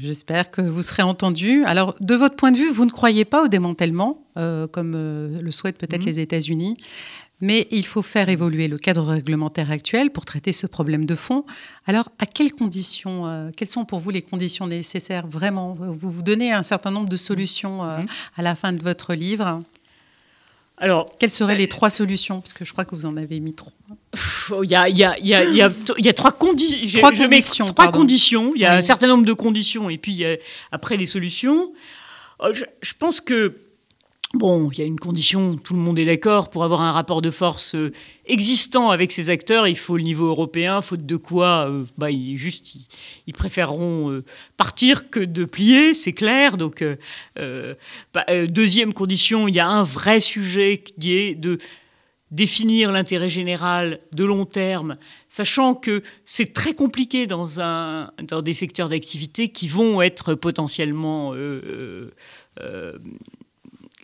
J'espère 0.00 0.50
que 0.50 0.60
vous 0.60 0.82
serez 0.82 1.02
entendu. 1.02 1.64
Alors, 1.64 1.94
de 2.00 2.14
votre 2.14 2.34
point 2.34 2.50
de 2.50 2.56
vue, 2.56 2.70
vous 2.70 2.84
ne 2.84 2.90
croyez 2.90 3.24
pas 3.24 3.44
au 3.44 3.48
démantèlement, 3.48 4.26
euh, 4.36 4.66
comme 4.66 4.94
euh, 4.96 5.38
le 5.40 5.50
souhaitent 5.50 5.78
peut-être 5.78 6.00
mhm. 6.00 6.06
les 6.06 6.20
États-Unis, 6.20 6.76
mais 7.40 7.68
il 7.70 7.86
faut 7.86 8.02
faire 8.02 8.28
évoluer 8.28 8.68
le 8.68 8.78
cadre 8.78 9.04
réglementaire 9.04 9.70
actuel 9.70 10.10
pour 10.10 10.24
traiter 10.24 10.52
ce 10.52 10.66
problème 10.66 11.06
de 11.06 11.14
fond. 11.14 11.44
Alors, 11.86 12.08
à 12.18 12.26
quelles 12.26 12.52
conditions 12.52 13.26
euh, 13.26 13.50
Quelles 13.56 13.68
sont 13.68 13.84
pour 13.84 14.00
vous 14.00 14.10
les 14.10 14.22
conditions 14.22 14.66
nécessaires 14.66 15.26
Vraiment, 15.26 15.74
vous 15.74 16.10
vous 16.10 16.22
donnez 16.22 16.52
un 16.52 16.62
certain 16.62 16.90
nombre 16.90 17.08
de 17.08 17.16
solutions 17.16 17.82
mhm. 17.82 18.06
à 18.36 18.42
la 18.42 18.54
fin 18.54 18.72
de 18.72 18.82
votre 18.82 19.14
livre. 19.14 19.60
Alors, 20.76 21.06
quelles 21.18 21.30
seraient 21.30 21.56
les 21.56 21.68
trois 21.68 21.90
solutions? 21.90 22.40
Parce 22.40 22.54
que 22.54 22.64
je 22.64 22.72
crois 22.72 22.86
que 22.86 22.94
vous 22.94 23.04
en 23.04 23.16
avez 23.18 23.38
mis 23.38 23.54
trois. 23.54 23.72
Il 24.62 24.70
y 24.70 24.74
a, 24.74 24.88
y, 24.88 25.04
a, 25.04 25.18
y, 25.18 25.34
a, 25.34 25.44
y 25.44 25.60
a, 26.08 26.12
trois, 26.14 26.32
condi 26.32 26.90
trois 26.94 27.12
conditions. 27.12 27.66
Trois 27.66 27.92
conditions. 27.92 28.50
Il 28.54 28.62
y 28.62 28.64
a 28.64 28.76
un 28.76 28.82
certain 28.82 29.06
nombre 29.06 29.26
de 29.26 29.34
conditions 29.34 29.90
et 29.90 29.98
puis 29.98 30.24
après 30.72 30.96
les 30.96 31.04
solutions. 31.04 31.72
Euh, 32.42 32.52
je 32.80 32.92
pense 32.98 33.20
que 33.20 33.56
Bon, 34.34 34.70
il 34.70 34.78
y 34.78 34.82
a 34.82 34.84
une 34.84 35.00
condition, 35.00 35.56
tout 35.56 35.74
le 35.74 35.80
monde 35.80 35.98
est 35.98 36.04
d'accord, 36.04 36.50
pour 36.50 36.62
avoir 36.62 36.82
un 36.82 36.92
rapport 36.92 37.20
de 37.20 37.32
force 37.32 37.74
euh, 37.74 37.90
existant 38.26 38.90
avec 38.90 39.10
ces 39.10 39.28
acteurs, 39.28 39.66
il 39.66 39.76
faut 39.76 39.96
le 39.96 40.04
niveau 40.04 40.28
européen, 40.28 40.80
faute 40.82 41.04
de 41.04 41.16
quoi, 41.16 41.68
euh, 41.68 41.84
bah, 41.98 42.12
ils, 42.12 42.38
ils, 43.26 43.34
préféreront 43.34 44.08
euh, 44.12 44.24
partir 44.56 45.10
que 45.10 45.18
de 45.18 45.44
plier, 45.44 45.94
c'est 45.94 46.12
clair. 46.12 46.58
Donc, 46.58 46.84
bah, 48.14 48.46
deuxième 48.46 48.92
condition, 48.92 49.48
il 49.48 49.56
y 49.56 49.60
a 49.60 49.66
un 49.66 49.82
vrai 49.82 50.20
sujet 50.20 50.78
qui 50.78 51.12
est 51.14 51.34
de 51.34 51.58
définir 52.30 52.92
l'intérêt 52.92 53.30
général 53.30 53.98
de 54.12 54.24
long 54.24 54.44
terme, 54.44 54.96
sachant 55.28 55.74
que 55.74 56.04
c'est 56.24 56.52
très 56.52 56.74
compliqué 56.74 57.26
dans, 57.26 57.60
un, 57.60 58.12
dans 58.22 58.42
des 58.42 58.52
secteurs 58.52 58.90
d'activité 58.90 59.48
qui 59.48 59.66
vont 59.66 60.00
être 60.00 60.34
potentiellement 60.34 61.34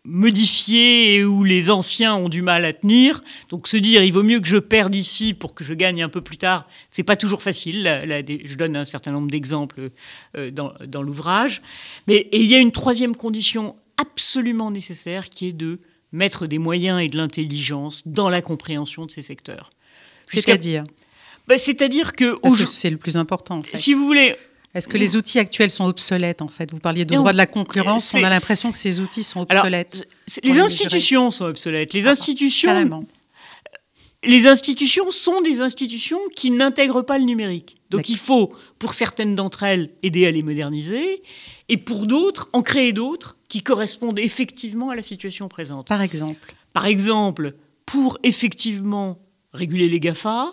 modifiés 0.07 1.17
et 1.17 1.25
où 1.25 1.45
les 1.45 1.71
anciens 1.71 2.15
ont 2.15 2.29
du 2.29 2.43
mal 2.43 2.65
à 2.65 2.73
tenir. 2.73 3.23
Donc 3.49 3.69
se 3.69 3.77
dire 3.77 4.03
il 4.03 4.13
vaut 4.13 4.23
mieux 4.23 4.41
que 4.41 4.47
je 4.47 4.57
perde 4.57 4.95
ici 4.95 5.35
pour 5.35 5.55
que 5.55 5.65
je 5.65 5.75
gagne 5.75 6.03
un 6.03 6.09
peu 6.09 6.21
plus 6.21 6.39
tard, 6.39 6.67
c'est 6.91 7.03
pas 7.03 7.17
toujours 7.17 7.43
facile. 7.43 7.85
je 7.85 8.55
donne 8.55 8.77
un 8.77 8.85
certain 8.85 9.13
nombre 9.13 9.31
d'exemples 9.31 9.91
euh, 10.37 10.51
dans, 10.51 11.03
l'ouvrage. 11.03 11.63
Mais 12.07 12.29
il 12.33 12.47
y 12.47 12.55
a 12.55 12.59
une 12.59 12.73
troisième 12.73 13.17
condition 13.17 13.77
absolument 13.97 14.71
nécessaire 14.71 15.29
qui 15.29 15.49
est 15.49 15.53
de 15.53 15.81
mettre 16.13 16.47
des 16.47 16.59
moyens 16.59 17.01
et 17.03 17.09
de 17.09 17.17
l'intelligence 17.17 18.09
dans 18.09 18.29
la 18.29 18.43
compréhension 18.43 19.07
de 19.07 19.11
ces 19.11 19.23
secteurs. 19.23 19.71
C'est-à-dire? 20.27 20.85
Bah, 21.47 21.59
C'est-à-dire 21.59 22.15
que... 22.15 22.39
Parce 22.39 22.57
que 22.57 22.67
c'est 22.67 22.91
le 22.91 22.97
plus 22.97 23.17
important. 23.17 23.59
En 23.59 23.63
fait. 23.63 23.77
Si 23.77 23.93
vous 23.93 24.05
voulez, 24.05 24.35
est-ce 24.77 24.89
que 24.89 24.99
les 24.99 25.17
outils 25.17 25.39
actuels 25.39 25.71
sont 25.71 25.87
obsolètes 25.87 26.43
en 26.43 26.49
fait? 26.49 26.71
Vous 26.71 26.81
parliez 26.81 27.05
de 27.05 27.15
droit 27.15 27.33
de 27.33 27.37
la 27.39 27.47
concurrence, 27.47 28.15
on 28.15 28.23
a 28.23 28.31
l'impression 28.31 28.71
que 28.71 28.79
ces 28.79 29.01
outils 29.01 29.23
sont 29.23 29.41
obsolètes. 29.41 30.07
les 30.43 30.59
institutions 30.59 31.31
sont 31.31 31.47
obsolètes. 31.47 31.95
Les 31.95 32.07
ah, 32.07 32.11
institutions, 32.11 33.07
les 34.23 34.47
institutions 34.47 35.11
sont 35.11 35.41
des 35.41 35.63
institutions 35.63 36.21
qui 36.35 36.51
n'intègrent 36.51 37.03
pas 37.03 37.17
le 37.17 37.25
numérique. 37.25 37.77
Donc 37.91 38.09
il 38.09 38.19
faut, 38.19 38.53
pour 38.79 38.95
certaines 38.95 39.35
d'entre 39.35 39.63
elles, 39.63 39.91
aider 40.03 40.27
à 40.27 40.31
les 40.31 40.43
moderniser, 40.43 41.23
et 41.69 41.77
pour 41.79 42.07
d'autres, 42.07 42.51
en 42.53 42.63
créer 42.63 42.93
d'autres 42.93 43.37
qui 43.49 43.63
correspondent 43.63 44.19
effectivement 44.19 44.91
à 44.91 44.97
la 44.97 45.03
situation 45.03 45.49
présente. 45.49 45.89
Par 45.89 46.03
exemple 46.03 46.55
Par 46.73 46.87
exemple, 46.87 47.55
pour 47.87 48.19
effectivement 48.25 49.19
réguler 49.55 49.89
les 49.89 50.01
GAFA, 50.01 50.53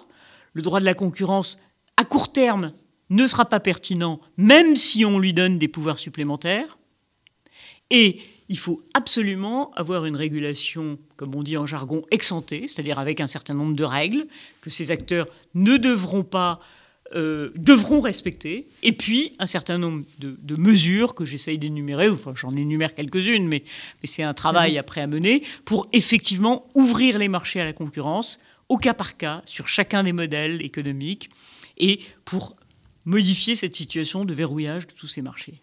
le 0.54 0.62
droit 0.62 0.80
de 0.80 0.86
la 0.86 0.94
concurrence 0.94 1.60
à 1.98 2.06
court 2.06 2.32
terme 2.32 2.72
ne 3.14 3.28
sera 3.28 3.46
pas 3.46 3.60
pertinent, 3.60 4.20
même 4.38 4.76
si 4.76 5.06
on 5.06 5.20
lui 5.20 5.34
donne 5.34 5.60
des 5.60 5.68
pouvoirs 5.68 6.00
supplémentaires. 6.00 6.78
Et 7.90 8.20
il 8.50 8.58
faut 8.58 8.84
absolument 8.94 9.72
avoir 9.76 10.06
une 10.06 10.16
régulation, 10.16 11.00
comme 11.16 11.36
on 11.36 11.44
dit 11.44 11.58
en 11.58 11.66
jargon, 11.66 12.04
exemptée, 12.12 12.68
c'est-à-dire 12.68 13.00
avec 13.00 13.22
un 13.22 13.28
certain 13.28 13.54
nombre 13.54 13.76
de 13.76 13.84
règles 13.84 14.26
que 14.62 14.70
ces 14.70 14.92
acteurs 14.92 15.28
ne 15.54 15.78
devront 15.78 16.24
pas 16.24 16.60
euh, 17.16 17.52
devront 17.56 18.02
respecter, 18.02 18.68
et 18.82 18.92
puis 18.92 19.36
un 19.38 19.46
certain 19.46 19.78
nombre 19.78 20.04
de, 20.18 20.56
mesures 20.56 21.14
que 21.14 21.26
j'essaye 21.26 21.60
d'énumérer, 21.60 22.10
enfin 22.10 22.34
j'en 22.36 22.56
énumère 22.56 22.96
quelques-unes, 22.96 23.48
mais, 23.48 23.64
mais 24.02 24.08
c'est 24.08 24.24
un 24.24 24.34
travail 24.34 24.80
après 24.80 25.02
à 25.02 25.06
mener, 25.06 25.44
pour 25.64 25.88
effectivement 25.94 26.66
ouvrir 26.74 27.20
les 27.20 27.28
marchés 27.28 27.62
à 27.62 27.66
la 27.66 27.74
concurrence, 27.74 28.40
au 28.68 28.78
cas 28.78 28.96
par 28.96 29.16
cas, 29.16 29.44
sur 29.46 29.68
chacun 29.68 30.02
des 30.02 30.14
modèles 30.14 30.64
économiques, 30.64 31.30
et 31.78 32.00
pour 32.26 32.56
modifier 33.06 33.56
cette 33.56 33.76
situation 33.76 34.26
de 34.26 34.34
verrouillage 34.34 34.88
de 34.88 34.94
tous 34.94 35.08
ces 35.08 35.22
marchés. 35.22 35.62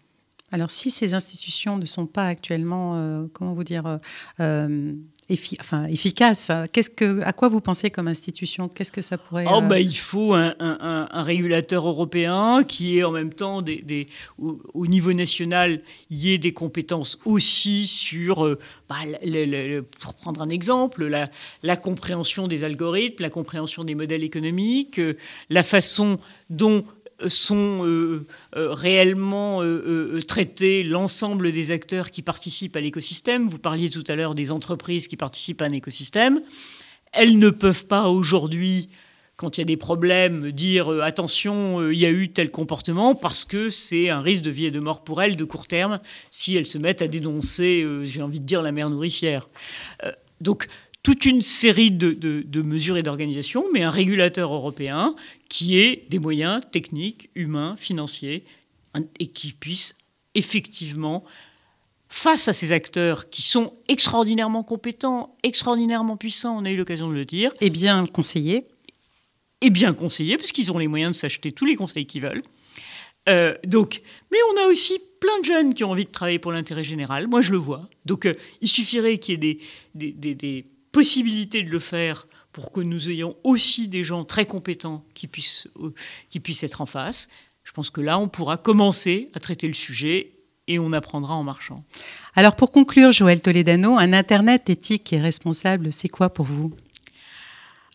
Alors 0.51 0.69
si 0.69 0.91
ces 0.91 1.13
institutions 1.13 1.77
ne 1.77 1.85
sont 1.85 2.05
pas 2.05 2.27
actuellement, 2.27 2.95
euh, 2.95 3.23
comment 3.31 3.53
vous 3.53 3.63
dire, 3.63 3.85
euh, 3.85 3.97
euh, 4.41 4.93
enfin, 5.61 5.85
efficaces, 5.85 6.51
qu'est-ce 6.73 6.89
que, 6.89 7.21
à 7.21 7.31
quoi 7.31 7.47
vous 7.47 7.61
pensez 7.61 7.89
comme 7.89 8.09
institution? 8.09 8.67
Qu'est-ce 8.67 8.91
que 8.91 9.01
ça 9.01 9.17
pourrait 9.17 9.45
oh, 9.49 9.61
bah, 9.61 9.79
Il 9.79 9.95
faut 9.97 10.33
un, 10.33 11.07
régulateur 11.23 11.87
européen 11.87 12.65
qui 12.67 12.97
est 12.97 13.03
en 13.03 13.11
même 13.11 13.33
temps, 13.33 13.61
des, 13.61 14.07
au, 14.37 14.87
niveau 14.87 15.13
national, 15.13 15.83
y 16.09 16.33
ait 16.33 16.37
des 16.37 16.51
compétences 16.51 17.17
aussi 17.23 17.87
sur, 17.87 18.57
bah, 18.89 18.95
pour 20.01 20.15
prendre 20.15 20.41
un 20.41 20.49
exemple, 20.49 21.05
la, 21.05 21.29
la, 21.63 21.77
compréhension 21.77 22.49
des 22.49 22.65
algorithmes, 22.65 23.21
la 23.23 23.29
compréhension 23.29 23.85
des 23.85 23.95
modèles 23.95 24.25
économiques, 24.25 24.99
la 25.49 25.63
façon 25.63 26.17
dont 26.49 26.83
sont 27.29 27.85
euh, 27.85 28.25
euh, 28.55 28.73
réellement 28.73 29.61
euh, 29.61 30.21
traités 30.27 30.83
l'ensemble 30.83 31.51
des 31.51 31.71
acteurs 31.71 32.11
qui 32.11 32.21
participent 32.21 32.75
à 32.75 32.81
l'écosystème. 32.81 33.47
Vous 33.47 33.59
parliez 33.59 33.89
tout 33.89 34.03
à 34.07 34.15
l'heure 34.15 34.35
des 34.35 34.51
entreprises 34.51 35.07
qui 35.07 35.17
participent 35.17 35.61
à 35.61 35.65
un 35.65 35.71
écosystème. 35.71 36.41
Elles 37.13 37.37
ne 37.37 37.49
peuvent 37.49 37.87
pas 37.87 38.07
aujourd'hui, 38.07 38.87
quand 39.35 39.57
il 39.57 39.61
y 39.61 39.63
a 39.63 39.65
des 39.65 39.77
problèmes, 39.77 40.51
dire 40.51 40.89
attention, 41.01 41.89
il 41.89 41.97
y 41.97 42.05
a 42.05 42.11
eu 42.11 42.31
tel 42.31 42.51
comportement, 42.51 43.15
parce 43.15 43.43
que 43.43 43.69
c'est 43.69 44.09
un 44.09 44.21
risque 44.21 44.43
de 44.43 44.51
vie 44.51 44.65
et 44.65 44.71
de 44.71 44.79
mort 44.79 45.03
pour 45.03 45.21
elles 45.21 45.35
de 45.35 45.43
court 45.43 45.67
terme 45.67 45.99
si 46.29 46.55
elles 46.55 46.67
se 46.67 46.77
mettent 46.77 47.01
à 47.01 47.07
dénoncer, 47.07 47.85
j'ai 48.03 48.21
envie 48.21 48.39
de 48.39 48.45
dire, 48.45 48.61
la 48.61 48.71
mère 48.71 48.89
nourricière. 48.89 49.49
donc 50.39 50.67
toute 51.03 51.25
une 51.25 51.41
série 51.41 51.91
de, 51.91 52.61
mesures 52.61 52.97
et 52.97 53.03
d'organisations, 53.03 53.65
mais 53.73 53.83
un 53.83 53.89
régulateur 53.89 54.53
européen 54.53 55.15
qui 55.49 55.79
ait 55.79 56.05
des 56.09 56.19
moyens 56.19 56.61
techniques, 56.71 57.29
humains, 57.35 57.75
financiers, 57.77 58.43
et 59.19 59.27
qui 59.27 59.53
puisse 59.53 59.95
effectivement, 60.35 61.23
face 62.07 62.47
à 62.47 62.53
ces 62.53 62.71
acteurs 62.71 63.29
qui 63.29 63.41
sont 63.41 63.73
extraordinairement 63.87 64.63
compétents, 64.63 65.35
extraordinairement 65.43 66.17
puissants, 66.17 66.57
on 66.57 66.65
a 66.65 66.71
eu 66.71 66.77
l'occasion 66.77 67.09
de 67.09 67.13
le 67.13 67.25
dire. 67.25 67.51
Et 67.61 67.69
bien 67.69 68.05
conseillés. 68.05 68.65
Et 69.61 69.69
bien 69.69 69.93
conseillés, 69.93 70.37
puisqu'ils 70.37 70.71
ont 70.71 70.77
les 70.77 70.87
moyens 70.87 71.13
de 71.13 71.17
s'acheter 71.17 71.51
tous 71.51 71.65
les 71.65 71.75
conseils 71.75 72.05
qu'ils 72.05 72.21
veulent. 72.21 72.43
Euh, 73.29 73.55
donc, 73.65 74.01
mais 74.31 74.37
on 74.53 74.63
a 74.63 74.67
aussi 74.67 74.99
plein 75.19 75.39
de 75.39 75.45
jeunes 75.45 75.73
qui 75.73 75.83
ont 75.83 75.91
envie 75.91 76.05
de 76.05 76.09
travailler 76.09 76.39
pour 76.39 76.51
l'intérêt 76.51 76.83
général. 76.83 77.27
Moi, 77.27 77.41
je 77.41 77.51
le 77.51 77.57
vois. 77.57 77.87
Donc, 78.05 78.25
euh, 78.25 78.33
il 78.61 78.67
suffirait 78.67 79.19
qu'il 79.19 79.43
y 79.43 79.49
ait 79.49 79.59
des, 79.93 80.33
des 80.33 80.65
possibilité 80.91 81.63
de 81.63 81.69
le 81.69 81.79
faire 81.79 82.27
pour 82.51 82.71
que 82.71 82.81
nous 82.81 83.09
ayons 83.09 83.35
aussi 83.43 83.87
des 83.87 84.03
gens 84.03 84.25
très 84.25 84.45
compétents 84.45 85.05
qui 85.13 85.27
puissent, 85.27 85.67
euh, 85.77 85.93
qui 86.29 86.39
puissent 86.39 86.63
être 86.63 86.81
en 86.81 86.85
face. 86.85 87.29
Je 87.63 87.71
pense 87.71 87.89
que 87.89 88.01
là, 88.01 88.19
on 88.19 88.27
pourra 88.27 88.57
commencer 88.57 89.29
à 89.33 89.39
traiter 89.39 89.67
le 89.67 89.73
sujet 89.73 90.33
et 90.67 90.79
on 90.79 90.93
apprendra 90.93 91.33
en 91.35 91.43
marchant. 91.43 91.83
Alors 92.35 92.55
pour 92.55 92.71
conclure, 92.71 93.11
Joël 93.11 93.41
Toledano, 93.41 93.97
un 93.97 94.13
Internet 94.13 94.69
éthique 94.69 95.11
et 95.13 95.19
responsable, 95.19 95.91
c'est 95.91 96.09
quoi 96.09 96.29
pour 96.29 96.45
vous? 96.45 96.73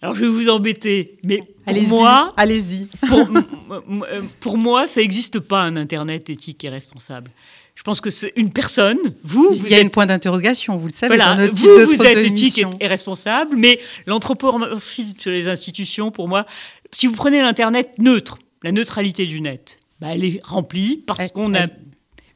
Alors 0.02 0.14
je 0.14 0.22
vais 0.22 0.28
vous 0.30 0.48
embêter, 0.48 1.16
mais 1.24 1.42
pour 1.64 1.88
moi, 1.88 2.32
allez-y. 2.36 2.86
Pour, 3.08 3.28
pour, 4.40 4.58
moi, 4.58 4.86
ça 4.86 5.00
n'existe 5.00 5.40
pas 5.40 5.62
un 5.62 5.76
Internet 5.76 6.28
éthique 6.28 6.64
et 6.64 6.68
responsable. 6.68 7.30
Je 7.76 7.82
pense 7.82 8.00
que 8.00 8.10
c'est 8.10 8.32
une 8.36 8.50
personne, 8.50 8.98
vous, 9.22 9.54
Il 9.54 9.70
y 9.70 9.74
a 9.74 9.78
un 9.78 9.88
point 9.88 10.06
d'interrogation, 10.06 10.76
vous 10.78 10.88
le 10.88 10.92
savez. 10.92 11.14
Voilà, 11.14 11.36
dans 11.36 11.52
vous, 11.52 11.68
vous 11.84 12.02
êtes 12.02 12.24
éthique 12.24 12.64
et, 12.80 12.86
responsable, 12.86 13.54
mais 13.54 13.78
l'anthropomorphisme 14.06 15.18
sur 15.20 15.30
les 15.30 15.46
institutions, 15.46 16.10
pour 16.10 16.26
moi, 16.26 16.46
si 16.92 17.06
vous 17.06 17.14
prenez 17.14 17.42
l'Internet 17.42 17.98
neutre, 17.98 18.38
la 18.62 18.72
neutralité 18.72 19.26
du 19.26 19.42
net, 19.42 19.78
bah, 20.00 20.08
Elle 20.14 20.24
est 20.24 20.40
remplie 20.42 20.96
parce 21.06 21.28
qu'on 21.28 21.54
a 21.54 21.66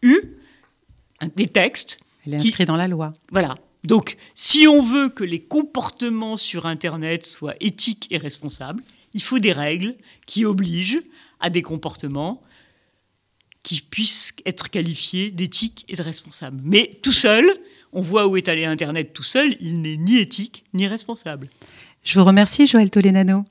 eu 0.03 0.21
des 1.35 1.49
textes. 1.49 2.01
Elle 2.27 2.35
est 2.35 2.37
inscrite 2.37 2.69
dans 2.69 2.77
la 2.77 2.87
loi. 2.87 3.13
Voilà. 3.33 3.55
Donc, 3.83 4.19
si 4.35 4.69
on 4.69 4.83
veut 4.83 5.09
que 5.09 5.25
les 5.25 5.41
comportements 5.41 6.37
sur 6.37 6.67
Internet 6.67 7.25
soient 7.25 7.55
éthiques 7.61 8.09
et 8.11 8.19
responsables, 8.19 8.83
il 9.15 9.23
faut 9.23 9.39
des 9.39 9.53
règles 9.53 9.95
qui 10.27 10.45
obligent 10.45 11.01
à 11.41 11.49
des 11.49 11.63
comportements 11.63 12.43
qui 13.63 13.81
puissent 13.81 14.35
être 14.47 14.71
qualifiés 14.71 15.31
d'éthiques 15.31 15.85
et 15.89 15.95
de 15.95 16.03
responsables. 16.03 16.61
Mais 16.65 16.99
tout 17.03 17.13
seul, 17.13 17.45
on 17.93 18.01
voit 18.01 18.27
où 18.27 18.37
est 18.37 18.49
allé 18.49 18.65
Internet 18.65 19.13
tout 19.13 19.23
seul, 19.23 19.57
il 19.61 19.83
n'est 19.83 19.97
ni 19.97 20.19
éthique 20.19 20.65
ni 20.73 20.87
responsable. 20.87 21.49
Je 22.03 22.19
vous 22.19 22.25
remercie, 22.25 22.67
Joël 22.67 22.91
Tolenano. 22.91 23.45